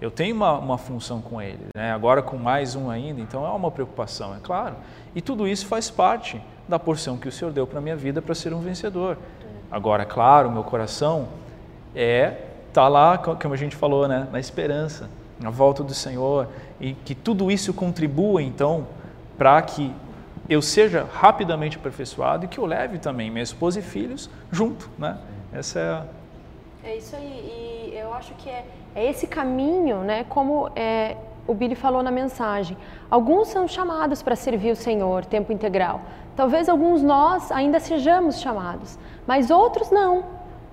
[0.00, 1.92] eu tenho uma, uma função com ele, né?
[1.92, 4.74] agora com mais um ainda, então é uma preocupação, é claro.
[5.14, 8.20] E tudo isso faz parte da porção que o Senhor deu para a minha vida
[8.20, 9.16] para ser um vencedor.
[9.70, 11.28] Agora, é claro, meu coração
[11.94, 14.28] é tá lá, como a gente falou, né?
[14.30, 15.08] na esperança,
[15.40, 16.48] na volta do Senhor,
[16.80, 18.86] e que tudo isso contribua, então,
[19.38, 19.92] para que
[20.48, 24.90] eu seja rapidamente aperfeiçoado e que eu leve também minha esposa e filhos junto.
[24.98, 25.16] Né?
[25.52, 26.04] Essa é a...
[26.84, 31.16] É isso aí, e eu acho que é é esse caminho, né, como é,
[31.48, 32.76] o Billy falou na mensagem.
[33.10, 36.00] Alguns são chamados para servir o Senhor tempo integral.
[36.36, 40.24] Talvez alguns nós ainda sejamos chamados, mas outros não,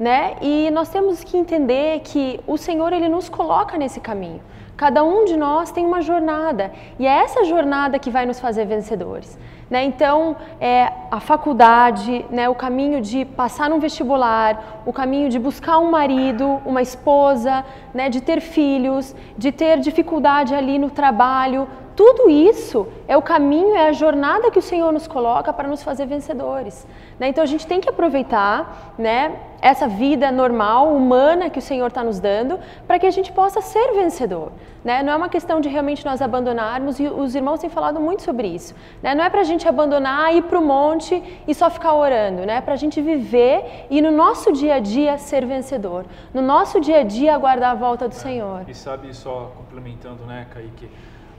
[0.01, 0.35] né?
[0.41, 4.41] E nós temos que entender que o Senhor ele nos coloca nesse caminho.
[4.75, 8.65] Cada um de nós tem uma jornada e é essa jornada que vai nos fazer
[8.65, 9.37] vencedores.
[9.69, 9.83] Né?
[9.83, 15.77] Então, é, a faculdade, né, o caminho de passar num vestibular, o caminho de buscar
[15.77, 21.67] um marido, uma esposa, né, de ter filhos, de ter dificuldade ali no trabalho,
[22.01, 25.83] tudo isso é o caminho, é a jornada que o Senhor nos coloca para nos
[25.83, 26.87] fazer vencedores.
[27.19, 27.27] Né?
[27.27, 32.03] Então a gente tem que aproveitar né, essa vida normal, humana que o Senhor está
[32.03, 34.51] nos dando, para que a gente possa ser vencedor.
[34.83, 35.03] Né?
[35.03, 38.47] Não é uma questão de realmente nós abandonarmos, e os irmãos têm falado muito sobre
[38.47, 38.73] isso.
[39.03, 39.13] Né?
[39.13, 42.55] Não é para a gente abandonar, ir para o monte e só ficar orando, né?
[42.55, 46.05] é para a gente viver e no nosso dia a dia ser vencedor.
[46.33, 48.63] No nosso dia a dia aguardar a volta do Senhor.
[48.67, 50.89] E sabe, só complementando, né, Kaique?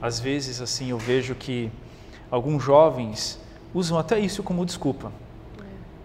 [0.03, 1.71] Às vezes assim eu vejo que
[2.29, 3.39] alguns jovens
[3.73, 5.13] usam até isso como desculpa.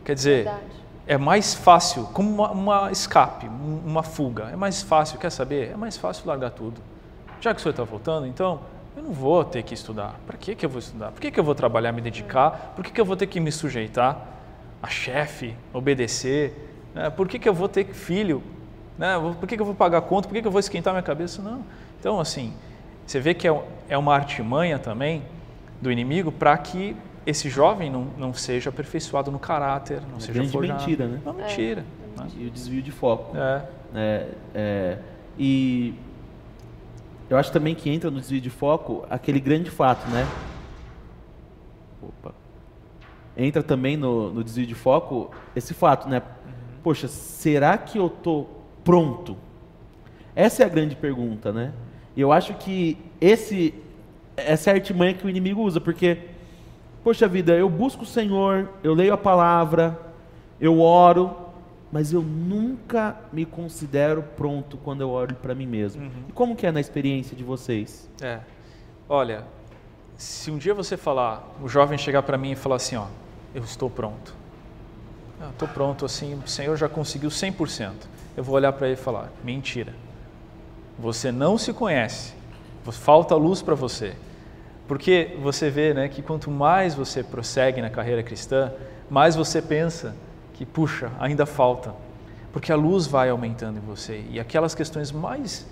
[0.04, 0.62] Quer dizer, Verdade.
[1.04, 4.50] é mais fácil, como uma, uma, escape, uma fuga.
[4.52, 5.72] É mais fácil, quer saber?
[5.72, 6.80] É mais fácil largar tudo.
[7.40, 8.60] Já que o senhor está voltando, então
[8.96, 10.14] eu não vou ter que estudar.
[10.28, 11.10] Para que, que eu vou estudar?
[11.10, 12.74] Por que, que eu vou trabalhar, me dedicar?
[12.76, 14.28] Por que, que eu vou ter que me sujeitar
[14.80, 16.88] a chefe, obedecer?
[16.94, 17.10] Né?
[17.10, 18.44] Por que, que eu vou ter filho?
[18.96, 19.18] Né?
[19.18, 20.28] Por que, que eu vou pagar conta?
[20.28, 21.42] Por que, que eu vou esquentar minha cabeça?
[21.42, 21.64] Não.
[21.98, 22.54] Então, assim,
[23.08, 25.22] você vê que é, é uma artimanha também
[25.80, 26.94] do inimigo para que
[27.24, 30.78] esse jovem não, não seja aperfeiçoado no caráter, não é seja forjado.
[30.78, 31.20] mentira, né?
[31.24, 31.84] Uma mentira.
[32.16, 32.20] É.
[32.20, 32.28] Né?
[32.36, 33.34] E o desvio de foco.
[33.34, 33.64] É.
[33.94, 34.26] é.
[34.54, 34.98] É,
[35.38, 35.94] E
[37.30, 40.28] eu acho também que entra no desvio de foco aquele grande fato, né?
[42.02, 42.34] Opa.
[43.34, 46.20] Entra também no, no desvio de foco esse fato, né?
[46.20, 46.52] Uhum.
[46.82, 48.46] Poxa, será que eu tô
[48.84, 49.34] pronto?
[50.36, 51.72] Essa é a grande pergunta, né?
[52.18, 53.72] E eu acho que esse,
[54.36, 56.18] essa é a artimanha que o inimigo usa, porque,
[57.04, 59.96] poxa vida, eu busco o Senhor, eu leio a palavra,
[60.60, 61.30] eu oro,
[61.92, 66.02] mas eu nunca me considero pronto quando eu oro para mim mesmo.
[66.02, 66.10] Uhum.
[66.28, 68.10] E como que é na experiência de vocês?
[68.20, 68.40] É,
[69.08, 69.44] olha,
[70.16, 73.06] se um dia você falar, o jovem chegar para mim e falar assim, ó,
[73.54, 74.34] eu estou pronto.
[75.52, 77.92] Estou pronto, assim, o Senhor já conseguiu 100%.
[78.36, 80.07] Eu vou olhar para ele e falar, mentira
[80.98, 82.34] você não se conhece,
[82.90, 84.14] falta luz para você.
[84.86, 88.72] Porque você vê né, que quanto mais você prossegue na carreira cristã,
[89.10, 90.16] mais você pensa
[90.54, 91.94] que, puxa, ainda falta.
[92.52, 95.66] Porque a luz vai aumentando em você e aquelas questões mais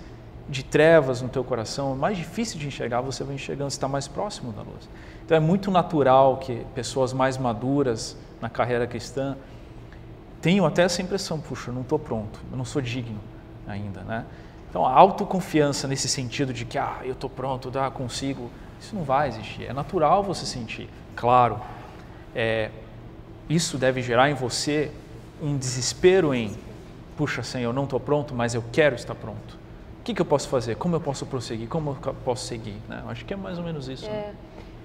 [0.47, 4.53] de trevas no teu coração, mais difícil de enxergar, você vai enxergando, está mais próximo
[4.53, 4.87] da luz.
[5.25, 9.35] Então é muito natural que pessoas mais maduras na carreira cristã
[10.41, 13.19] tenham até essa impressão, puxa, eu não estou pronto, eu não sou digno
[13.67, 14.23] ainda, né?
[14.69, 18.49] Então, a autoconfiança nesse sentido de que, ah, eu estou pronto, ah, consigo,
[18.79, 19.65] isso não vai existir.
[19.65, 20.89] É natural você sentir.
[21.15, 21.59] Claro,
[22.35, 22.69] é,
[23.49, 24.91] isso deve gerar em você
[25.41, 26.55] um desespero em,
[27.15, 29.57] puxa, Senhor, eu não estou pronto, mas eu quero estar pronto.
[29.99, 30.75] O que, que, eu posso fazer?
[30.75, 31.67] Como eu posso prosseguir?
[31.67, 32.77] Como eu posso seguir?
[32.87, 33.03] Né?
[33.07, 34.05] Acho que é mais ou menos isso.
[34.05, 34.09] É.
[34.09, 34.35] Né?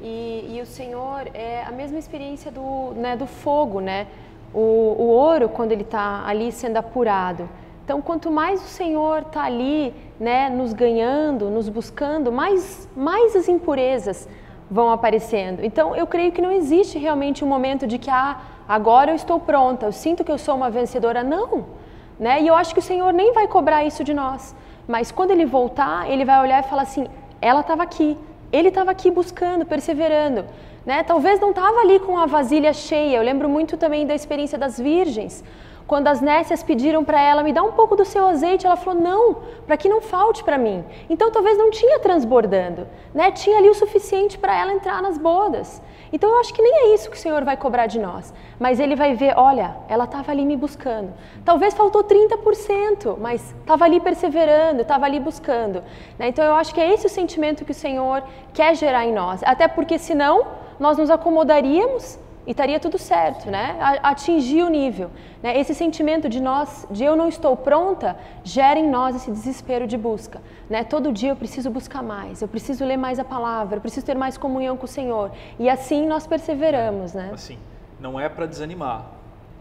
[0.01, 4.09] E, e, o Senhor é a mesma experiência do, né, do fogo, né?
[4.53, 7.49] O, o ouro, quando ele está ali sendo apurado,
[7.85, 13.49] então, quanto mais o Senhor está ali, né, nos ganhando, nos buscando, mais, mais as
[13.49, 14.28] impurezas
[14.70, 15.64] vão aparecendo.
[15.64, 19.39] Então, eu creio que não existe realmente um momento de que, ah, agora eu estou
[19.41, 21.22] pronta, eu sinto que eu sou uma vencedora.
[21.22, 21.83] Não!
[22.22, 22.41] né?
[22.41, 24.55] E eu acho que o Senhor nem vai cobrar isso de nós.
[24.87, 27.07] Mas quando ele voltar, ele vai olhar e falar assim:
[27.41, 28.16] ela estava aqui,
[28.53, 30.45] ele estava aqui buscando, perseverando.
[30.87, 31.03] Né?
[31.03, 33.16] Talvez não estava ali com a vasilha cheia.
[33.16, 35.43] Eu lembro muito também da experiência das virgens.
[35.87, 39.01] Quando as nécias pediram para ela, me dá um pouco do seu azeite, ela falou,
[39.01, 40.85] não, para que não falte para mim.
[41.09, 43.30] Então talvez não tinha transbordando, né?
[43.30, 45.83] tinha ali o suficiente para ela entrar nas bodas.
[46.12, 48.35] Então eu acho que nem é isso que o Senhor vai cobrar de nós.
[48.61, 51.12] Mas Ele vai ver, olha, ela estava ali me buscando.
[51.45, 55.83] Talvez faltou 30%, mas estava ali perseverando, estava ali buscando.
[56.18, 56.28] Né?
[56.28, 58.22] Então eu acho que é esse o sentimento que o Senhor
[58.53, 59.43] quer gerar em nós.
[59.43, 60.47] Até porque senão
[60.78, 63.78] nós nos acomodaríamos e estaria tudo certo, né?
[64.03, 65.11] Atingir o nível.
[65.43, 65.59] Né?
[65.59, 69.97] Esse sentimento de nós, de eu não estou pronta, gera em nós esse desespero de
[69.97, 70.40] busca.
[70.68, 70.82] Né?
[70.82, 74.16] Todo dia eu preciso buscar mais, eu preciso ler mais a palavra, eu preciso ter
[74.16, 75.30] mais comunhão com o Senhor.
[75.59, 77.30] E assim nós perseveramos, né?
[77.32, 77.59] Assim,
[78.01, 79.07] não é para desanimar,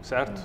[0.02, 0.42] certo?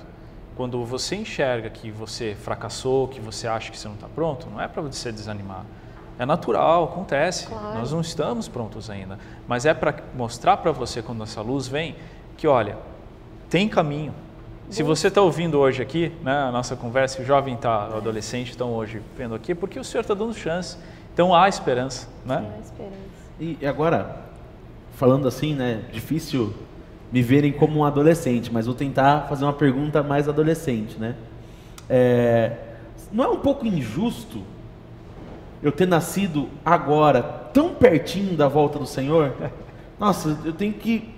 [0.56, 4.60] Quando você enxerga que você fracassou, que você acha que você não está pronto, não
[4.60, 5.64] é para você desanimar.
[6.18, 7.46] É natural, acontece.
[7.46, 7.78] Claro.
[7.78, 9.20] Nós não estamos prontos ainda.
[9.46, 11.94] Mas é para mostrar para você, quando essa luz vem,
[12.38, 12.78] que olha,
[13.50, 14.14] tem caminho.
[14.70, 18.50] Se você está ouvindo hoje aqui, né, a nossa conversa, o jovem está, o adolescente
[18.50, 20.76] estão hoje vendo aqui, porque o Senhor está dando chance.
[21.12, 22.36] Então há esperança, né?
[22.36, 22.96] Há esperança.
[23.40, 24.24] E agora,
[24.94, 26.54] falando assim, né, difícil
[27.10, 31.16] me verem como um adolescente, mas vou tentar fazer uma pergunta mais adolescente, né?
[31.90, 32.52] É,
[33.10, 34.42] não é um pouco injusto
[35.60, 37.22] eu ter nascido agora,
[37.52, 39.34] tão pertinho da volta do Senhor?
[39.98, 41.17] Nossa, eu tenho que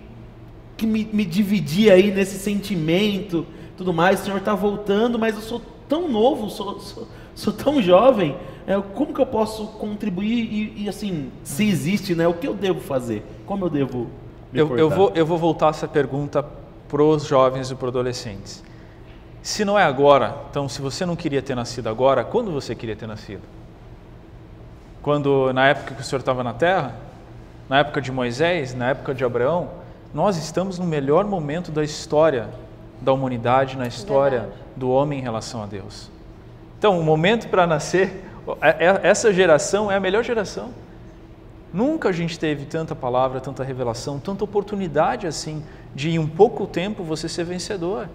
[0.80, 4.22] que me, me dividir aí nesse sentimento, tudo mais.
[4.22, 8.34] O Senhor está voltando, mas eu sou tão novo, sou, sou, sou tão jovem.
[8.66, 12.26] É, como que eu posso contribuir e, e, assim, se existe, né?
[12.26, 13.22] O que eu devo fazer?
[13.44, 14.08] Como eu devo
[14.54, 16.42] eu, eu, vou, eu vou voltar essa pergunta
[16.88, 18.64] para os jovens e para os adolescentes.
[19.42, 22.96] Se não é agora, então se você não queria ter nascido agora, quando você queria
[22.96, 23.42] ter nascido?
[25.02, 26.96] Quando na época que o Senhor estava na Terra,
[27.68, 29.79] na época de Moisés, na época de Abraão,
[30.12, 32.48] nós estamos no melhor momento da história
[33.00, 34.60] da humanidade, na história Verdade.
[34.76, 36.10] do homem em relação a Deus.
[36.78, 38.24] Então, o momento para nascer,
[38.60, 40.70] é, é, essa geração é a melhor geração.
[41.72, 45.62] Nunca a gente teve tanta palavra, tanta revelação, tanta oportunidade assim
[45.94, 48.08] de em um pouco tempo você ser vencedor.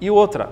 [0.00, 0.50] E outra,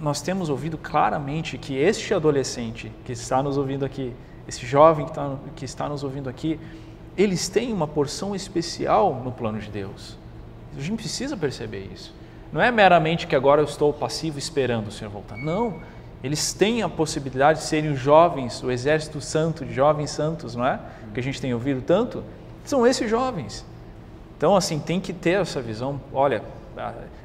[0.00, 4.14] nós temos ouvido claramente que este adolescente que está nos ouvindo aqui,
[4.46, 6.60] esse jovem que está, que está nos ouvindo aqui,
[7.16, 10.16] eles têm uma porção especial no plano de Deus.
[10.76, 12.12] A gente precisa perceber isso.
[12.52, 15.36] Não é meramente que agora eu estou passivo esperando o Senhor voltar.
[15.36, 15.74] Não.
[16.22, 20.66] Eles têm a possibilidade de serem os jovens, o exército santo, de jovens santos, não
[20.66, 20.80] é?
[21.12, 22.24] Que a gente tem ouvido tanto.
[22.64, 23.64] São esses jovens.
[24.36, 26.00] Então, assim, tem que ter essa visão.
[26.12, 26.42] Olha,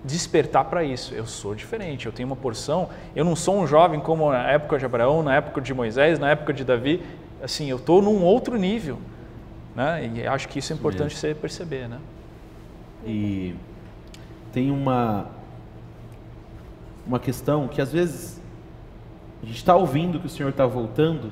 [0.03, 1.13] despertar para isso.
[1.13, 2.89] Eu sou diferente, eu tenho uma porção.
[3.15, 6.31] Eu não sou um jovem como na época de Abraão, na época de Moisés, na
[6.31, 7.03] época de Davi.
[7.41, 8.99] Assim, eu estou num outro nível.
[9.79, 10.11] Né?
[10.13, 11.87] E acho que isso é importante isso você perceber.
[11.87, 11.99] Né?
[13.07, 13.55] E
[14.51, 15.27] tem uma,
[17.07, 18.41] uma questão que às vezes
[19.41, 21.31] a gente está ouvindo que o Senhor está voltando,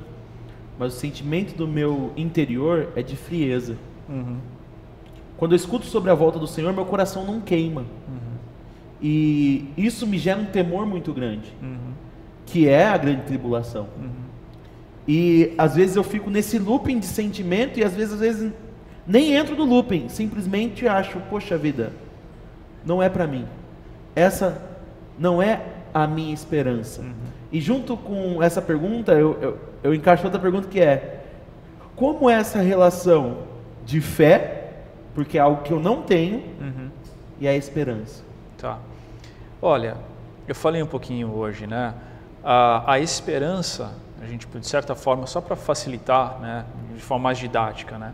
[0.80, 3.76] mas o sentimento do meu interior é de frieza.
[4.08, 4.38] Uhum.
[5.36, 7.82] Quando eu escuto sobre a volta do Senhor, meu coração não queima.
[7.82, 8.38] Uhum.
[9.02, 11.92] E isso me gera um temor muito grande, uhum.
[12.46, 13.88] que é a grande tribulação.
[15.08, 18.52] E às vezes eu fico nesse looping de sentimento e às vezes, às vezes
[19.08, 21.94] nem entro no looping, simplesmente acho, poxa vida,
[22.86, 23.46] não é para mim.
[24.14, 24.62] Essa
[25.18, 25.62] não é
[25.94, 27.02] a minha esperança.
[27.02, 27.14] Uhum.
[27.52, 31.24] E junto com essa pergunta, eu, eu, eu encaixo outra pergunta que é:
[31.96, 33.38] como é essa relação
[33.86, 34.74] de fé,
[35.16, 36.90] porque é algo que eu não tenho, uhum.
[37.40, 38.24] e a esperança?
[38.58, 38.80] Tá.
[39.62, 39.96] Olha,
[40.48, 41.94] eu falei um pouquinho hoje, né?
[42.44, 43.94] A, a esperança
[44.28, 48.14] gente, de certa forma, só para facilitar, né, de forma mais didática, né,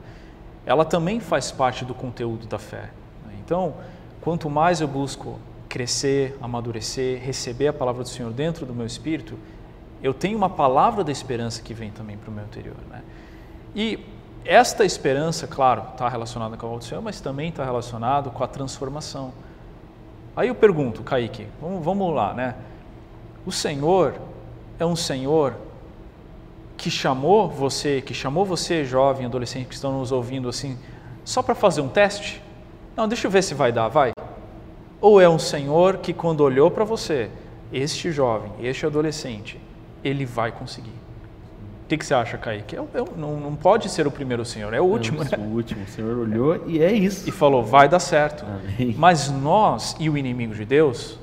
[0.65, 2.89] ela também faz parte do conteúdo da fé.
[3.25, 3.35] Né?
[3.43, 3.75] Então,
[4.21, 9.37] quanto mais eu busco crescer, amadurecer, receber a palavra do Senhor dentro do meu espírito,
[10.01, 12.77] eu tenho uma palavra da esperança que vem também para o meu interior.
[12.89, 13.01] Né?
[13.75, 13.99] E
[14.45, 18.43] esta esperança, claro, está relacionada com a volta do Senhor, mas também está relacionado com
[18.43, 19.33] a transformação.
[20.35, 22.55] Aí eu pergunto, Kaique, vamos, vamos lá, né?
[23.45, 24.15] O Senhor
[24.79, 25.55] é um Senhor
[26.83, 30.77] que chamou você, que chamou você, jovem, adolescente que estão nos ouvindo assim,
[31.23, 32.41] só para fazer um teste?
[32.93, 34.11] Não, deixa eu ver se vai dar, vai.
[34.99, 37.29] Ou é um Senhor que quando olhou para você,
[37.71, 39.57] este jovem, este adolescente,
[40.03, 40.89] ele vai conseguir.
[40.89, 42.75] O que, que você acha, Kaique?
[42.75, 45.23] Eu, eu, não, não pode ser o primeiro Senhor, é o último.
[45.23, 45.47] É o né?
[45.53, 47.29] último, o Senhor olhou e é isso.
[47.29, 48.43] E falou, vai dar certo.
[48.45, 48.93] Amém.
[48.97, 51.17] Mas nós e o inimigo de Deus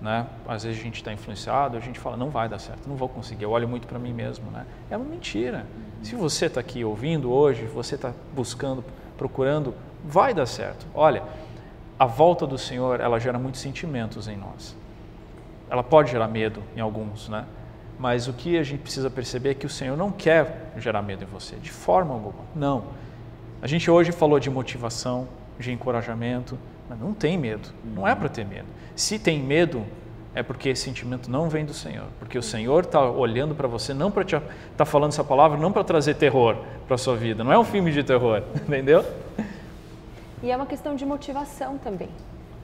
[0.00, 0.26] né?
[0.46, 3.08] Às vezes a gente está influenciado, a gente fala, não vai dar certo, não vou
[3.08, 4.64] conseguir, eu olho muito para mim mesmo, né?
[4.90, 5.66] É uma mentira.
[6.02, 8.84] Se você está aqui ouvindo hoje, você está buscando,
[9.16, 9.74] procurando,
[10.04, 10.86] vai dar certo.
[10.94, 11.22] Olha,
[11.98, 14.76] a volta do Senhor, ela gera muitos sentimentos em nós.
[15.68, 17.44] Ela pode gerar medo em alguns, né?
[17.98, 21.24] Mas o que a gente precisa perceber é que o Senhor não quer gerar medo
[21.24, 22.44] em você, de forma alguma.
[22.54, 22.84] Não.
[23.60, 25.26] A gente hoje falou de motivação,
[25.58, 26.56] de encorajamento,
[26.88, 27.68] mas não tem medo.
[27.84, 28.66] Não é para ter medo.
[28.96, 29.84] Se tem medo,
[30.34, 32.06] é porque esse sentimento não vem do Senhor.
[32.18, 34.36] Porque o Senhor está olhando para você, não para te.
[34.70, 37.42] está falando essa palavra, não para trazer terror para sua vida.
[37.42, 39.04] Não é um filme de terror, entendeu?
[40.42, 42.10] E é uma questão de motivação também.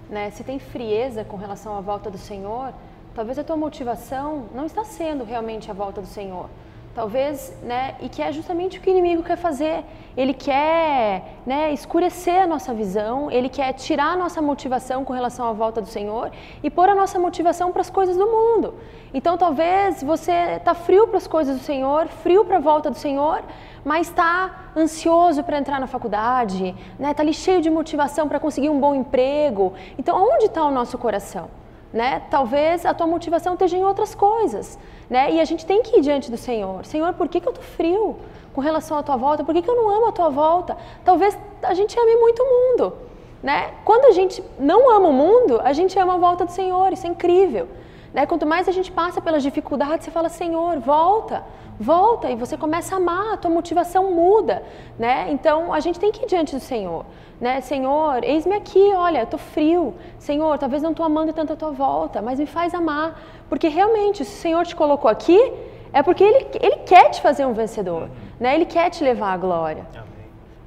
[0.08, 0.30] Né?
[0.30, 2.72] Se tem frieza com relação à volta do Senhor,
[3.14, 6.48] talvez a tua motivação não está sendo realmente a volta do Senhor.
[6.95, 9.84] Talvez, né, e que é justamente o que o inimigo quer fazer.
[10.16, 15.49] Ele quer né, escurecer a nossa visão, ele quer tirar a nossa motivação com relação
[15.49, 16.30] à volta do Senhor
[16.62, 18.74] e pôr a nossa motivação para as coisas do mundo.
[19.12, 22.97] Então, talvez você está frio para as coisas do Senhor, frio para a volta do
[22.97, 23.42] Senhor,
[23.84, 28.70] mas está ansioso para entrar na faculdade, né, tá ali cheio de motivação para conseguir
[28.70, 29.72] um bom emprego.
[29.99, 31.63] Então, onde está o nosso coração?
[31.95, 32.22] Né?
[32.28, 34.76] Talvez a tua motivação esteja em outras coisas.
[35.09, 35.34] Né?
[35.34, 36.84] E a gente tem que ir diante do Senhor.
[36.84, 38.16] Senhor, por que, que eu estou frio
[38.53, 39.45] com relação à tua volta?
[39.45, 40.76] Por que, que eu não amo a tua volta?
[41.05, 42.95] Talvez a gente ame muito o mundo.
[43.40, 43.70] Né?
[43.84, 46.92] Quando a gente não ama o mundo, a gente ama a volta do Senhor.
[46.92, 47.68] Isso é incrível.
[48.14, 48.24] Né?
[48.26, 51.42] Quanto mais a gente passa pelas dificuldades, você fala, Senhor, volta,
[51.78, 54.62] volta, e você começa a amar, a tua motivação muda.
[54.96, 55.32] Né?
[55.32, 57.04] Então a gente tem que ir diante do Senhor.
[57.40, 57.60] Né?
[57.60, 59.94] Senhor, eis-me aqui, olha, estou frio.
[60.16, 63.20] Senhor, talvez não estou amando tanto a tua volta, mas me faz amar.
[63.48, 65.52] Porque realmente, se o Senhor te colocou aqui,
[65.92, 68.08] é porque Ele, ele quer te fazer um vencedor.
[68.38, 68.54] Né?
[68.54, 69.84] Ele quer te levar à glória.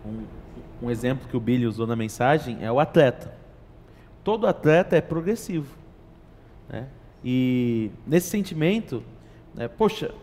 [0.06, 0.26] Um,
[0.82, 3.34] um exemplo que o Billy usou na mensagem é o atleta.
[4.22, 5.74] Todo atleta é progressivo.
[6.68, 6.88] Né?
[7.30, 9.04] E nesse sentimento,
[9.54, 10.14] né, poxa,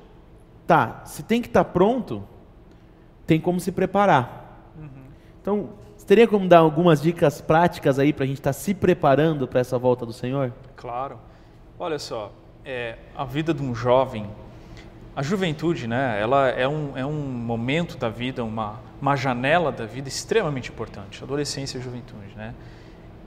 [0.67, 2.25] tá, se tem que estar tá pronto,
[3.27, 4.73] tem como se preparar.
[4.75, 4.89] Uhum.
[5.43, 8.73] Então, você teria como dar algumas dicas práticas aí para a gente estar tá se
[8.73, 10.51] preparando para essa volta do Senhor?
[10.77, 11.19] Claro.
[11.79, 12.33] Olha só,
[12.65, 14.27] é, a vida de um jovem,
[15.15, 19.85] a juventude, né, ela é um, é um momento da vida, uma, uma janela da
[19.85, 22.35] vida extremamente importante, adolescência e juventude.
[22.35, 22.55] Né?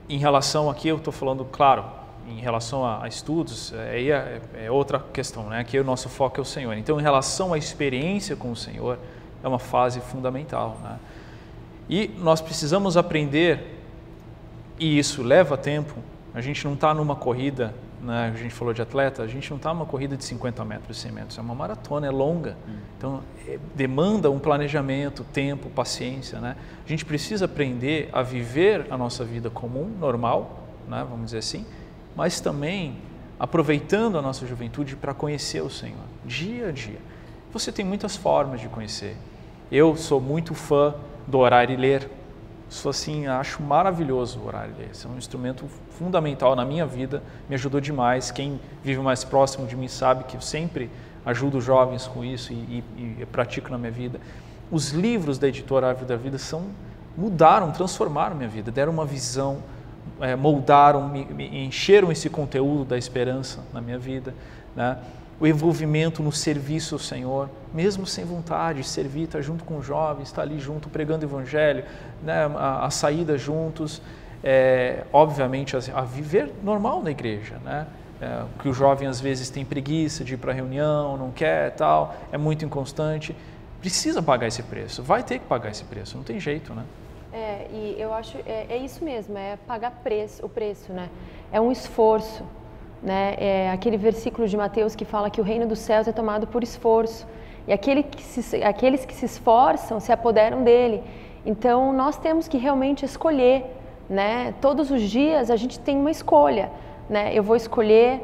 [0.08, 1.84] Em relação aqui, eu estou falando, claro,
[2.30, 5.60] em relação a, a estudos, é, aí é, é, outra questão, né?
[5.60, 6.76] Aqui o nosso foco é o Senhor.
[6.76, 8.98] Então, em relação à experiência com o Senhor,
[9.42, 10.98] é uma fase fundamental, né?
[11.88, 13.80] E nós precisamos aprender,
[14.78, 15.94] e isso leva tempo,
[16.34, 19.56] a gente não está numa corrida, né, a gente falou de atleta, a gente não
[19.56, 22.56] está numa corrida de 50 metros, 100 metros, é uma maratona, é longa.
[22.68, 22.76] Hum.
[22.96, 26.38] Então, é, demanda um planejamento, tempo, paciência.
[26.40, 26.56] Né?
[26.84, 31.66] A gente precisa aprender a viver a nossa vida comum, normal, né, vamos dizer assim,
[32.18, 32.96] mas também
[33.38, 36.98] aproveitando a nossa juventude para conhecer o Senhor, dia a dia.
[37.52, 39.16] Você tem muitas formas de conhecer.
[39.70, 40.96] Eu sou muito fã
[41.28, 42.10] do orar e ler.
[42.68, 44.90] Sou assim, acho maravilhoso orar e ler.
[44.90, 48.32] Isso é um instrumento fundamental na minha vida, me ajudou demais.
[48.32, 50.90] Quem vive mais próximo de mim sabe que eu sempre
[51.24, 54.20] ajudo jovens com isso e, e, e pratico na minha vida.
[54.72, 56.64] Os livros da editora Árvore da Vida são
[57.16, 59.62] mudaram, transformaram minha vida, deram uma visão,
[60.20, 64.34] é, moldaram, me, me encheram esse conteúdo da esperança na minha vida,
[64.74, 64.98] né?
[65.40, 70.28] o envolvimento no serviço ao Senhor, mesmo sem vontade, servir, estar junto com os jovens,
[70.28, 71.84] estar ali junto pregando o Evangelho,
[72.22, 74.02] né, a, a saída juntos,
[74.42, 77.86] é, obviamente a, a, viver normal na igreja, né?
[78.20, 82.16] É, que o jovem às vezes tem preguiça de ir para reunião, não quer, tal,
[82.32, 83.34] é muito inconstante,
[83.80, 86.82] precisa pagar esse preço, vai ter que pagar esse preço, não tem jeito, né?
[87.32, 91.08] É, e eu acho é, é isso mesmo, é pagar preço, o preço, né?
[91.52, 92.42] É um esforço,
[93.02, 93.34] né?
[93.38, 96.62] É aquele versículo de Mateus que fala que o reino dos céus é tomado por
[96.62, 97.26] esforço.
[97.66, 101.02] E aquele que se, aqueles que se esforçam se apoderam dele.
[101.44, 103.76] Então, nós temos que realmente escolher.
[104.08, 104.54] Né?
[104.60, 106.70] Todos os dias a gente tem uma escolha.
[107.10, 107.32] Né?
[107.34, 108.22] Eu vou escolher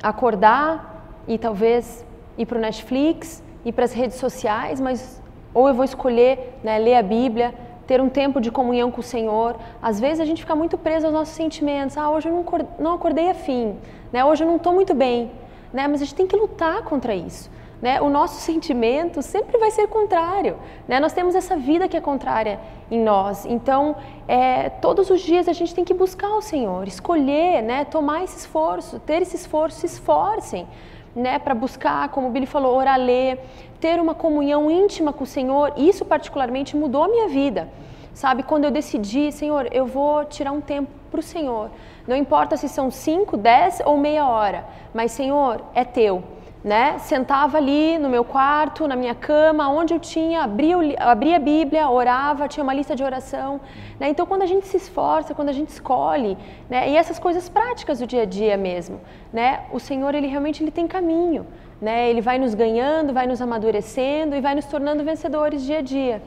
[0.00, 2.06] acordar e talvez
[2.38, 5.20] ir para o Netflix, ir para as redes sociais, mas
[5.52, 7.54] ou eu vou escolher né, ler a Bíblia,
[7.86, 9.56] ter um tempo de comunhão com o Senhor.
[9.82, 11.96] Às vezes a gente fica muito preso aos nossos sentimentos.
[11.96, 12.44] Ah, hoje eu
[12.78, 13.76] não acordei afim,
[14.12, 14.24] né?
[14.24, 15.30] hoje eu não estou muito bem.
[15.72, 15.88] Né?
[15.88, 17.50] Mas a gente tem que lutar contra isso.
[17.82, 18.00] Né?
[18.00, 20.56] O nosso sentimento sempre vai ser contrário.
[20.88, 20.98] Né?
[21.00, 22.58] Nós temos essa vida que é contrária
[22.90, 23.44] em nós.
[23.44, 27.84] Então, é, todos os dias a gente tem que buscar o Senhor, escolher, né?
[27.84, 30.66] tomar esse esforço, ter esse esforço, se esforcem
[31.14, 33.38] né, para buscar, como o Billy falou, orar, ler,
[33.84, 35.74] ter uma comunhão íntima com o Senhor.
[35.76, 37.68] Isso particularmente mudou a minha vida.
[38.14, 41.70] Sabe, quando eu decidi, Senhor, eu vou tirar um tempo para o Senhor.
[42.08, 44.64] Não importa se são 5, 10 ou meia hora,
[44.94, 46.24] mas Senhor, é teu
[46.64, 46.96] né?
[46.98, 51.90] Sentava ali no meu quarto, na minha cama, onde eu tinha, abria, abria a Bíblia,
[51.90, 53.60] orava, tinha uma lista de oração.
[54.00, 54.08] Né?
[54.08, 56.38] Então, quando a gente se esforça, quando a gente escolhe,
[56.70, 56.88] né?
[56.88, 58.98] e essas coisas práticas do dia a dia mesmo,
[59.30, 59.64] né?
[59.70, 61.46] o Senhor, ele realmente ele tem caminho.
[61.84, 62.08] Né?
[62.08, 66.22] Ele vai nos ganhando, vai nos amadurecendo e vai nos tornando vencedores dia a dia.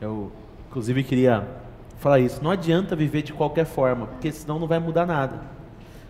[0.00, 0.32] Eu,
[0.70, 1.46] inclusive, queria
[1.98, 2.42] falar isso.
[2.42, 5.42] Não adianta viver de qualquer forma, porque senão não vai mudar nada.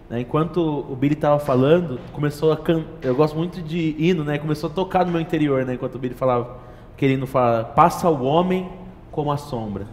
[0.09, 0.20] Né?
[0.20, 2.86] Enquanto o Billy estava falando, começou a cantar.
[3.03, 4.38] Eu gosto muito de hino, né?
[4.38, 5.74] Começou a tocar no meu interior, né?
[5.74, 6.59] Enquanto o Billy falava,
[6.97, 8.70] querendo falar: passa o homem
[9.11, 9.88] como a sombra.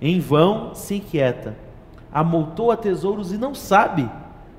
[0.00, 1.54] Em vão se inquieta,
[2.12, 4.10] amoltoa tesouros e não sabe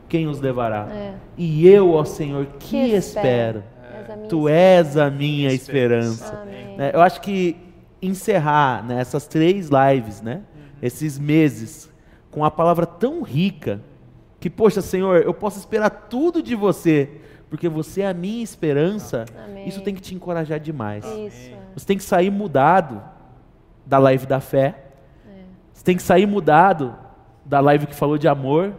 [0.07, 0.87] quem os levará.
[0.91, 1.13] É.
[1.37, 3.63] E eu, ó Senhor, que, que espero.
[3.99, 4.27] espero.
[4.27, 6.45] Tu és a minha esperança.
[6.77, 6.91] Né?
[6.93, 7.55] Eu acho que
[8.01, 10.61] encerrar né, essas três lives, né, uhum.
[10.81, 11.91] esses meses,
[12.29, 13.81] com a palavra tão rica
[14.39, 17.09] que, poxa, Senhor, eu posso esperar tudo de você,
[17.49, 19.25] porque você é a minha esperança.
[19.43, 19.67] Amém.
[19.67, 21.03] Isso tem que te encorajar demais.
[21.05, 21.51] Isso.
[21.73, 23.01] Você tem que sair mudado
[23.85, 24.83] da live da fé.
[25.27, 25.31] É.
[25.73, 26.95] Você tem que sair mudado
[27.43, 28.73] da live que falou de amor.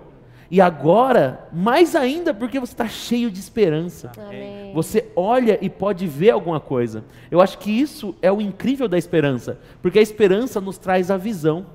[0.51, 4.12] E agora, mais ainda, porque você está cheio de esperança.
[4.16, 4.72] Amém.
[4.74, 7.05] Você olha e pode ver alguma coisa.
[7.30, 11.16] Eu acho que isso é o incrível da esperança, porque a esperança nos traz a
[11.16, 11.66] visão.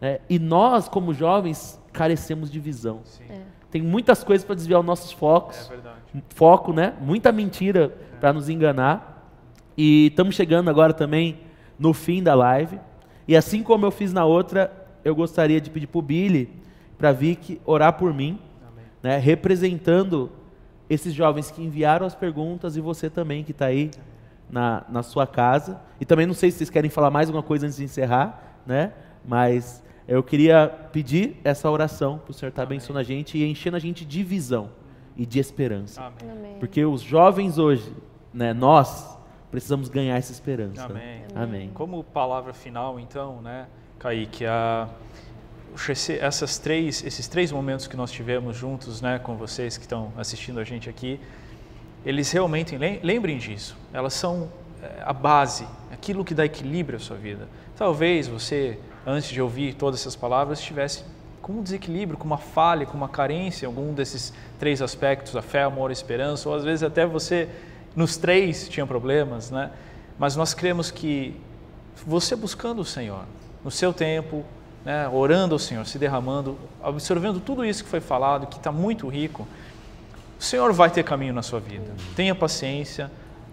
[0.00, 3.00] É, e nós, como jovens, carecemos de visão.
[3.28, 3.40] É.
[3.70, 5.70] Tem muitas coisas para desviar os nossos focos.
[5.70, 6.94] É foco, né?
[7.00, 8.16] Muita mentira é.
[8.18, 9.30] para nos enganar.
[9.76, 11.40] E estamos chegando agora também
[11.78, 12.78] no fim da live.
[13.26, 14.72] E assim como eu fiz na outra,
[15.04, 16.50] eu gostaria de pedir para o Billy,
[16.98, 18.38] para Vicky, orar por mim,
[19.02, 19.16] né?
[19.16, 20.30] representando
[20.90, 23.90] esses jovens que enviaram as perguntas e você também que está aí
[24.50, 25.80] na, na sua casa.
[26.00, 28.92] E também não sei se vocês querem falar mais alguma coisa antes de encerrar, né?
[29.24, 33.44] Mas eu queria pedir essa oração para o Senhor estar tá abençoando a gente e
[33.44, 34.70] enchendo a gente de visão
[35.16, 36.02] e de esperança.
[36.02, 36.56] Amém.
[36.58, 37.92] Porque os jovens hoje,
[38.32, 39.18] né, nós,
[39.50, 40.84] precisamos ganhar essa esperança.
[40.84, 41.22] Amém.
[41.34, 41.70] Amém.
[41.74, 43.66] Como palavra final, então, né,
[43.98, 44.88] Kaique, a,
[46.20, 50.60] essas três, esses três momentos que nós tivemos juntos né, com vocês que estão assistindo
[50.60, 51.20] a gente aqui,
[52.04, 54.50] eles realmente, lembrem disso, elas são
[54.82, 57.48] eh, a base, aquilo que dá equilíbrio à sua vida.
[57.76, 61.02] Talvez você antes de ouvir todas essas palavras, estivesse
[61.40, 65.40] com um desequilíbrio, com uma falha, com uma carência em algum desses três aspectos, a
[65.40, 67.48] fé, amor e esperança, ou às vezes até você
[67.96, 69.70] nos três tinha problemas, né?
[70.18, 71.34] Mas nós cremos que
[72.06, 73.24] você buscando o Senhor,
[73.64, 74.44] no seu tempo,
[74.88, 79.06] né, orando ao Senhor, se derramando, absorvendo tudo isso que foi falado, que está muito
[79.06, 79.46] rico,
[80.40, 81.92] o Senhor vai ter caminho na sua vida.
[82.16, 83.10] Tenha paciência,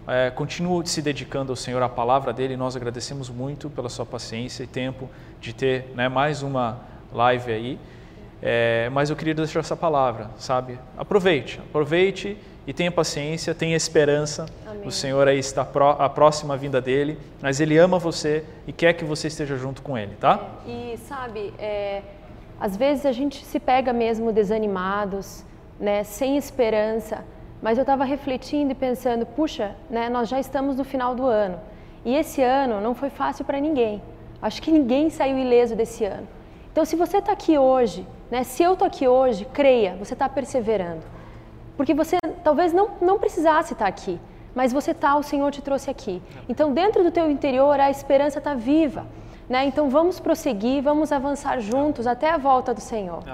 [0.08, 2.56] é, continue se dedicando ao Senhor, à palavra dele.
[2.56, 6.78] Nós agradecemos muito pela sua paciência e tempo de ter né, mais uma
[7.12, 7.78] live aí.
[8.40, 10.78] É, mas eu queria deixar essa palavra, sabe?
[10.96, 14.46] Aproveite, aproveite e tenha paciência, tenha esperança.
[14.66, 14.86] Amém.
[14.86, 15.62] O Senhor aí está
[15.98, 19.96] a próxima vinda dele, mas Ele ama você e quer que você esteja junto com
[19.96, 20.40] Ele, tá?
[20.66, 22.02] É, e sabe, é,
[22.60, 25.44] às vezes a gente se pega mesmo desanimados,
[25.78, 27.24] né, sem esperança.
[27.62, 31.58] Mas eu estava refletindo e pensando, puxa, né, nós já estamos no final do ano.
[32.04, 34.02] E esse ano não foi fácil para ninguém.
[34.40, 36.28] Acho que ninguém saiu ileso desse ano.
[36.70, 40.28] Então, se você está aqui hoje, né, se eu estou aqui hoje, creia, você está
[40.28, 41.02] perseverando.
[41.76, 42.16] Porque você
[42.46, 44.20] talvez não, não precisasse estar aqui,
[44.54, 46.22] mas você está, o Senhor te trouxe aqui.
[46.48, 49.04] Então, dentro do teu interior, a esperança está viva.
[49.48, 49.64] Né?
[49.64, 53.24] Então, vamos prosseguir, vamos avançar juntos até a volta do Senhor.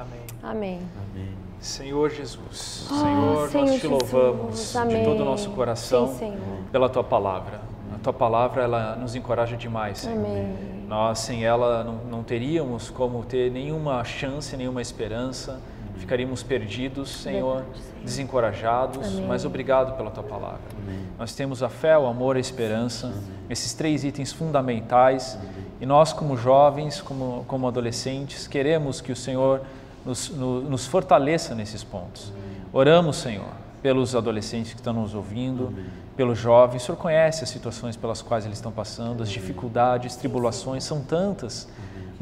[0.42, 0.80] Amém.
[1.12, 1.28] Amém.
[1.60, 4.98] Senhor Jesus, oh, Senhor, Senhor, nós te louvamos Amém.
[4.98, 6.34] de todo o nosso coração Sim,
[6.72, 7.60] pela tua palavra.
[7.94, 10.16] A tua palavra ela nos encoraja demais, Senhor.
[10.16, 10.56] Amém.
[10.88, 15.60] Nós sem ela não, não teríamos como ter nenhuma chance, nenhuma esperança.
[15.96, 19.26] Ficaríamos perdidos, Senhor, Verdade, desencorajados, Amém.
[19.26, 20.60] mas obrigado pela tua palavra.
[20.82, 21.00] Amém.
[21.18, 23.12] Nós temos a fé, o amor, a esperança,
[23.48, 25.38] esses três itens fundamentais.
[25.80, 29.62] E nós, como jovens, como, como adolescentes, queremos que o Senhor
[30.04, 32.32] nos, nos fortaleça nesses pontos.
[32.72, 33.48] Oramos, Senhor,
[33.82, 35.86] pelos adolescentes que estão nos ouvindo, Amém.
[36.16, 36.82] pelos jovens.
[36.82, 41.68] O Senhor conhece as situações pelas quais eles estão passando, as dificuldades, tribulações, são tantas.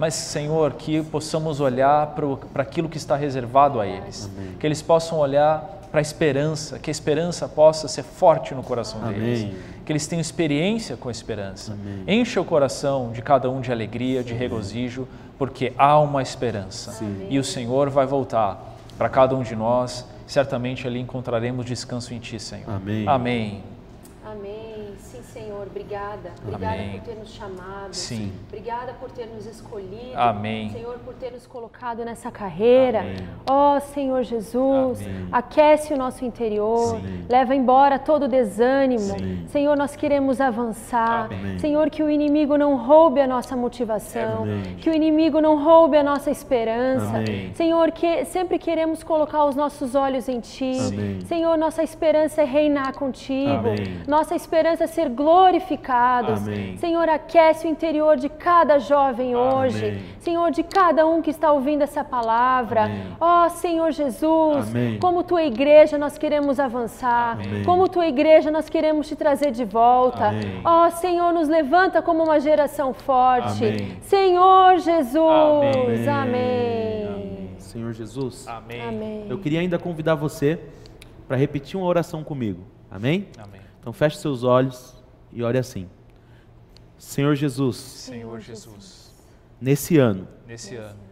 [0.01, 2.15] Mas, Senhor, que possamos olhar
[2.55, 4.55] para aquilo que está reservado a eles, Amém.
[4.59, 8.99] que eles possam olhar para a esperança, que a esperança possa ser forte no coração
[9.03, 9.21] Amém.
[9.21, 11.75] deles, que eles tenham experiência com a esperança.
[11.75, 12.21] Amém.
[12.21, 16.93] Encha o coração de cada um de alegria, de regozijo, porque há uma esperança.
[16.93, 17.27] Sim.
[17.29, 20.07] E o Senhor vai voltar para cada um de nós.
[20.27, 22.71] Certamente ali encontraremos descanso em Ti, Senhor.
[22.71, 23.07] Amém.
[23.07, 23.63] Amém.
[25.71, 26.33] Obrigada.
[26.43, 26.99] Obrigada Amém.
[26.99, 27.95] por ter nos chamado.
[27.95, 28.33] Sim.
[28.49, 30.13] Obrigada por ter nos escolhido.
[30.17, 30.71] Amém.
[30.71, 33.05] Senhor, por ter nos colocado nessa carreira.
[33.49, 35.29] Ó Senhor Jesus, Amém.
[35.31, 36.97] aquece o nosso interior.
[36.97, 37.25] Sim.
[37.29, 39.19] Leva embora todo o desânimo.
[39.19, 39.47] Sim.
[39.49, 41.27] Senhor, nós queremos avançar.
[41.27, 41.59] Amém.
[41.59, 44.43] Senhor, que o inimigo não roube a nossa motivação.
[44.43, 44.77] Amém.
[44.77, 47.17] Que o inimigo não roube a nossa esperança.
[47.19, 47.53] Amém.
[47.55, 50.77] Senhor, que sempre queremos colocar os nossos olhos em Ti.
[50.81, 51.21] Amém.
[51.23, 53.69] Senhor, nossa esperança é reinar contigo.
[54.09, 55.09] Nossa esperança é ser
[55.61, 56.43] glorificados.
[56.43, 56.77] Amém.
[56.79, 59.89] Senhor, aquece o interior de cada jovem hoje.
[59.89, 60.03] Amém.
[60.19, 62.85] Senhor, de cada um que está ouvindo essa palavra.
[62.85, 63.17] Amém.
[63.21, 64.99] Ó Senhor Jesus, Amém.
[64.99, 67.35] como tua igreja nós queremos avançar.
[67.35, 67.65] Amém.
[67.65, 70.29] Como tua igreja nós queremos te trazer de volta.
[70.29, 70.61] Amém.
[70.65, 73.65] Ó Senhor, nos levanta como uma geração forte.
[73.65, 73.97] Amém.
[74.03, 76.09] Senhor Jesus.
[76.09, 77.05] Amém.
[77.05, 77.51] Amém.
[77.59, 78.81] Senhor Jesus, Amém.
[78.81, 79.27] Amém.
[79.29, 80.59] eu queria ainda convidar você
[81.29, 82.63] para repetir uma oração comigo.
[82.91, 83.29] Amém?
[83.39, 83.61] Amém.
[83.81, 85.00] Então feche seus olhos
[85.33, 85.89] e ore assim.
[86.99, 89.15] Senhor Jesus, Senhor Jesus,
[89.61, 91.10] nesse ano nesse ano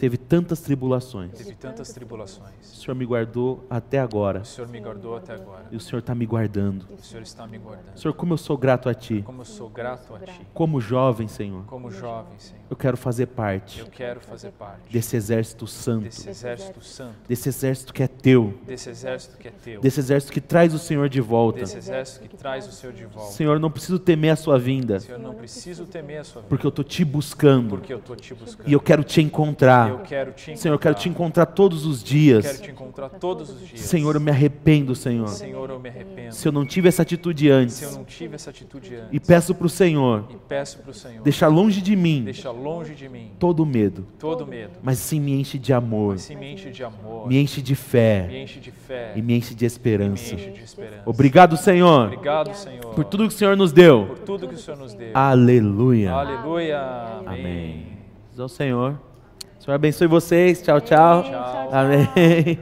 [0.00, 2.50] teve tantas tribulações, teve tantas tribulações.
[2.72, 5.66] o Senhor me guardou até agora O Senhor me guardou até agora.
[5.70, 6.86] e o Senhor está me guardando.
[6.98, 7.98] O Senhor está me guardando.
[7.98, 10.40] Senhor, como eu sou grato a Ti, Como eu sou grato a Ti.
[10.54, 15.16] como jovem, Senhor, Como jovem, Senhor, eu quero fazer parte eu quero fazer parte desse
[15.16, 19.80] exército santo, desse exército santo, desse exército que é Teu, desse exército que é teu,
[19.82, 21.60] desse exército que traz o Senhor de volta.
[21.60, 23.32] desse exército que traz o Senhor de volta.
[23.32, 26.64] Senhor, não preciso temer a Sua vinda, Senhor, não preciso temer a sua vida, porque
[26.66, 28.66] eu estou Te buscando porque eu estou te buscando.
[28.68, 29.89] e eu quero Te encontrar.
[29.90, 30.32] Eu quero.
[30.56, 32.46] Senhor, eu quero Te encontrar todos os Eu dias.
[32.46, 33.80] quero te encontrar todos os dias.
[33.80, 36.34] Senhor, eu me arrependo, Senhor, Senhor, eu me arrependo.
[36.34, 37.96] se eu não tive essa atitude Se eu antes.
[37.96, 39.08] não tive essa atitude antes.
[39.12, 42.50] E peço para o Senhor E peço para o Senhor deixar longe de mim deixa
[42.50, 46.34] longe de mim todo medo, todo medo, mas sim me enche de amor, mas se
[46.36, 49.54] me enche de amor, me enche de me fé enche de fé, e me enche
[49.54, 50.34] de me esperança.
[50.34, 51.02] enche de esperança.
[51.06, 54.06] Obrigado, Senhor, Obrigado, Senhor, por tudo que o Senhor nos deu.
[54.06, 55.10] por tudo que o Senhor nos deu.
[55.14, 56.12] Aleluia.
[56.12, 56.80] Aleluia.
[57.26, 57.40] Amém.
[57.40, 57.86] Amém.
[58.38, 59.09] Ao Senhor.
[59.60, 60.62] Senhor abençoe vocês.
[60.62, 61.22] Tchau, tchau.
[61.22, 61.68] Tchau.
[61.70, 62.58] Amém.